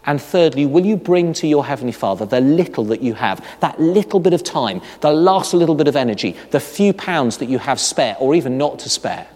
And 0.06 0.22
thirdly, 0.22 0.66
will 0.66 0.86
you 0.86 0.96
bring 0.96 1.32
to 1.34 1.48
your 1.48 1.64
Heavenly 1.64 1.92
Father 1.92 2.24
the 2.24 2.40
little 2.40 2.84
that 2.84 3.02
you 3.02 3.14
have, 3.14 3.44
that 3.60 3.80
little 3.80 4.20
bit 4.20 4.32
of 4.32 4.44
time, 4.44 4.80
the 5.00 5.12
last 5.12 5.52
little 5.52 5.74
bit 5.74 5.88
of 5.88 5.96
energy, 5.96 6.36
the 6.52 6.60
few 6.60 6.92
pounds 6.92 7.38
that 7.38 7.46
you 7.46 7.58
have 7.58 7.80
spare, 7.80 8.16
or 8.20 8.34
even 8.34 8.56
not 8.56 8.78
to 8.80 8.88
spare? 8.88 9.26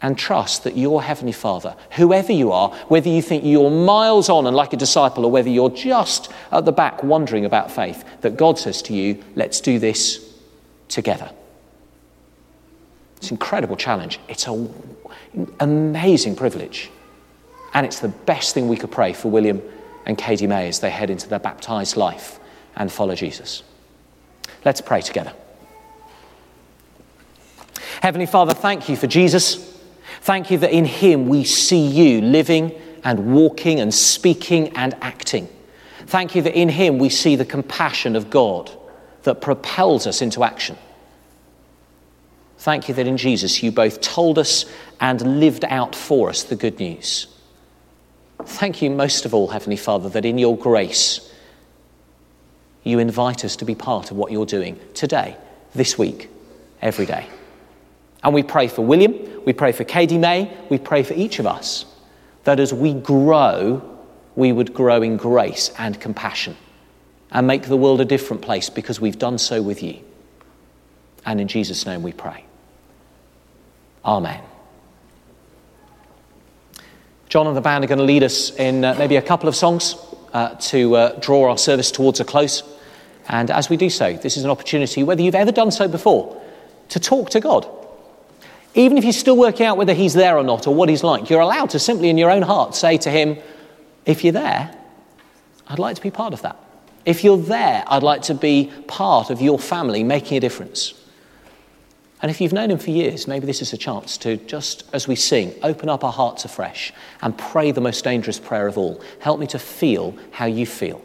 and 0.00 0.16
trust 0.16 0.64
that 0.64 0.76
your 0.76 1.02
Heavenly 1.02 1.32
Father, 1.32 1.76
whoever 1.92 2.32
you 2.32 2.52
are, 2.52 2.70
whether 2.88 3.08
you 3.08 3.20
think 3.20 3.44
you're 3.44 3.70
miles 3.70 4.28
on 4.28 4.46
and 4.46 4.54
like 4.54 4.72
a 4.72 4.76
disciple, 4.76 5.24
or 5.24 5.30
whether 5.30 5.48
you're 5.48 5.70
just 5.70 6.30
at 6.52 6.64
the 6.64 6.72
back 6.72 7.02
wondering 7.02 7.44
about 7.44 7.70
faith, 7.70 8.04
that 8.20 8.36
God 8.36 8.58
says 8.58 8.80
to 8.82 8.94
you, 8.94 9.22
let's 9.34 9.60
do 9.60 9.78
this 9.78 10.24
together. 10.88 11.30
It's 13.16 13.30
an 13.30 13.34
incredible 13.34 13.74
challenge. 13.74 14.20
It's 14.28 14.46
an 14.46 14.72
amazing 15.58 16.36
privilege. 16.36 16.90
And 17.74 17.84
it's 17.86 18.00
the 18.00 18.08
best 18.08 18.54
thing 18.54 18.68
we 18.68 18.76
could 18.76 18.90
pray 18.90 19.12
for 19.12 19.30
William 19.30 19.62
and 20.06 20.16
Katie 20.16 20.46
May 20.46 20.68
as 20.68 20.80
they 20.80 20.90
head 20.90 21.10
into 21.10 21.28
their 21.28 21.38
baptized 21.38 21.96
life 21.96 22.40
and 22.76 22.90
follow 22.90 23.14
Jesus. 23.14 23.62
Let's 24.64 24.80
pray 24.80 25.00
together. 25.02 25.32
Heavenly 28.00 28.26
Father, 28.26 28.54
thank 28.54 28.88
you 28.88 28.96
for 28.96 29.06
Jesus. 29.06 29.80
Thank 30.22 30.50
you 30.50 30.58
that 30.58 30.72
in 30.72 30.84
Him 30.84 31.28
we 31.28 31.44
see 31.44 31.86
you 31.86 32.20
living 32.20 32.72
and 33.04 33.32
walking 33.32 33.80
and 33.80 33.92
speaking 33.92 34.76
and 34.76 34.94
acting. 35.00 35.48
Thank 36.06 36.34
you 36.34 36.42
that 36.42 36.58
in 36.58 36.68
Him 36.68 36.98
we 36.98 37.08
see 37.08 37.36
the 37.36 37.44
compassion 37.44 38.16
of 38.16 38.30
God 38.30 38.70
that 39.24 39.40
propels 39.40 40.06
us 40.06 40.22
into 40.22 40.42
action. 40.42 40.76
Thank 42.58 42.88
you 42.88 42.94
that 42.94 43.06
in 43.06 43.16
Jesus 43.16 43.62
you 43.62 43.70
both 43.70 44.00
told 44.00 44.38
us 44.38 44.64
and 45.00 45.40
lived 45.40 45.64
out 45.64 45.94
for 45.94 46.28
us 46.28 46.42
the 46.42 46.56
good 46.56 46.78
news. 46.78 47.28
Thank 48.48 48.80
you 48.80 48.90
most 48.90 49.26
of 49.26 49.34
all, 49.34 49.48
Heavenly 49.48 49.76
Father, 49.76 50.08
that 50.08 50.24
in 50.24 50.38
your 50.38 50.56
grace 50.56 51.32
you 52.82 52.98
invite 52.98 53.44
us 53.44 53.56
to 53.56 53.66
be 53.66 53.74
part 53.74 54.10
of 54.10 54.16
what 54.16 54.32
you're 54.32 54.46
doing 54.46 54.80
today, 54.94 55.36
this 55.74 55.98
week, 55.98 56.30
every 56.80 57.04
day. 57.04 57.26
And 58.24 58.32
we 58.32 58.42
pray 58.42 58.66
for 58.66 58.82
William, 58.82 59.44
we 59.44 59.52
pray 59.52 59.72
for 59.72 59.84
Katie 59.84 60.16
May, 60.16 60.56
we 60.70 60.78
pray 60.78 61.02
for 61.02 61.12
each 61.12 61.38
of 61.38 61.46
us 61.46 61.84
that 62.44 62.58
as 62.58 62.72
we 62.72 62.94
grow, 62.94 63.82
we 64.34 64.50
would 64.52 64.72
grow 64.72 65.02
in 65.02 65.18
grace 65.18 65.70
and 65.78 66.00
compassion 66.00 66.56
and 67.30 67.46
make 67.46 67.64
the 67.64 67.76
world 67.76 68.00
a 68.00 68.06
different 68.06 68.40
place 68.40 68.70
because 68.70 68.98
we've 68.98 69.18
done 69.18 69.36
so 69.36 69.60
with 69.60 69.82
you. 69.82 70.00
And 71.26 71.38
in 71.38 71.48
Jesus' 71.48 71.84
name 71.84 72.02
we 72.02 72.12
pray. 72.12 72.44
Amen. 74.04 74.47
John 77.28 77.46
and 77.46 77.56
the 77.56 77.60
band 77.60 77.84
are 77.84 77.86
going 77.86 77.98
to 77.98 78.04
lead 78.04 78.22
us 78.22 78.50
in 78.56 78.84
uh, 78.84 78.94
maybe 78.98 79.16
a 79.16 79.22
couple 79.22 79.48
of 79.48 79.56
songs 79.56 79.96
uh, 80.32 80.54
to 80.54 80.96
uh, 80.96 81.18
draw 81.20 81.50
our 81.50 81.58
service 81.58 81.90
towards 81.90 82.20
a 82.20 82.24
close. 82.24 82.62
And 83.28 83.50
as 83.50 83.68
we 83.68 83.76
do 83.76 83.90
so, 83.90 84.14
this 84.14 84.36
is 84.36 84.44
an 84.44 84.50
opportunity, 84.50 85.02
whether 85.02 85.20
you've 85.22 85.34
ever 85.34 85.52
done 85.52 85.70
so 85.70 85.88
before, 85.88 86.40
to 86.88 87.00
talk 87.00 87.30
to 87.30 87.40
God 87.40 87.66
even 88.74 88.98
if 88.98 89.04
you're 89.04 89.12
still 89.12 89.36
working 89.36 89.66
out 89.66 89.76
whether 89.76 89.94
he's 89.94 90.14
there 90.14 90.36
or 90.36 90.44
not 90.44 90.66
or 90.66 90.74
what 90.74 90.88
he's 90.88 91.02
like, 91.02 91.30
you're 91.30 91.40
allowed 91.40 91.70
to 91.70 91.78
simply 91.78 92.10
in 92.10 92.18
your 92.18 92.30
own 92.30 92.42
heart 92.42 92.74
say 92.74 92.96
to 92.98 93.10
him, 93.10 93.36
If 94.04 94.24
you're 94.24 94.32
there, 94.32 94.74
I'd 95.66 95.78
like 95.78 95.96
to 95.96 96.02
be 96.02 96.10
part 96.10 96.32
of 96.32 96.42
that. 96.42 96.56
If 97.04 97.24
you're 97.24 97.38
there, 97.38 97.84
I'd 97.86 98.02
like 98.02 98.22
to 98.22 98.34
be 98.34 98.72
part 98.86 99.30
of 99.30 99.40
your 99.40 99.58
family 99.58 100.04
making 100.04 100.36
a 100.36 100.40
difference. 100.40 100.94
And 102.20 102.30
if 102.30 102.40
you've 102.40 102.52
known 102.52 102.70
him 102.70 102.78
for 102.78 102.90
years, 102.90 103.28
maybe 103.28 103.46
this 103.46 103.62
is 103.62 103.72
a 103.72 103.76
chance 103.76 104.16
to 104.18 104.36
just 104.36 104.84
as 104.92 105.06
we 105.06 105.14
sing, 105.14 105.54
open 105.62 105.88
up 105.88 106.02
our 106.02 106.12
hearts 106.12 106.44
afresh 106.44 106.92
and 107.22 107.36
pray 107.38 107.70
the 107.70 107.80
most 107.80 108.02
dangerous 108.02 108.40
prayer 108.40 108.66
of 108.66 108.76
all. 108.76 109.00
Help 109.20 109.38
me 109.38 109.46
to 109.48 109.58
feel 109.58 110.16
how 110.32 110.46
you 110.46 110.66
feel 110.66 111.00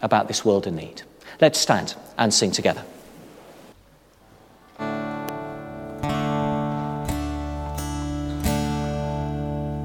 about 0.00 0.26
this 0.28 0.44
world 0.44 0.66
in 0.66 0.76
need. 0.76 1.02
Let's 1.40 1.58
stand 1.58 1.94
and 2.16 2.32
sing 2.32 2.50
together. 2.50 2.84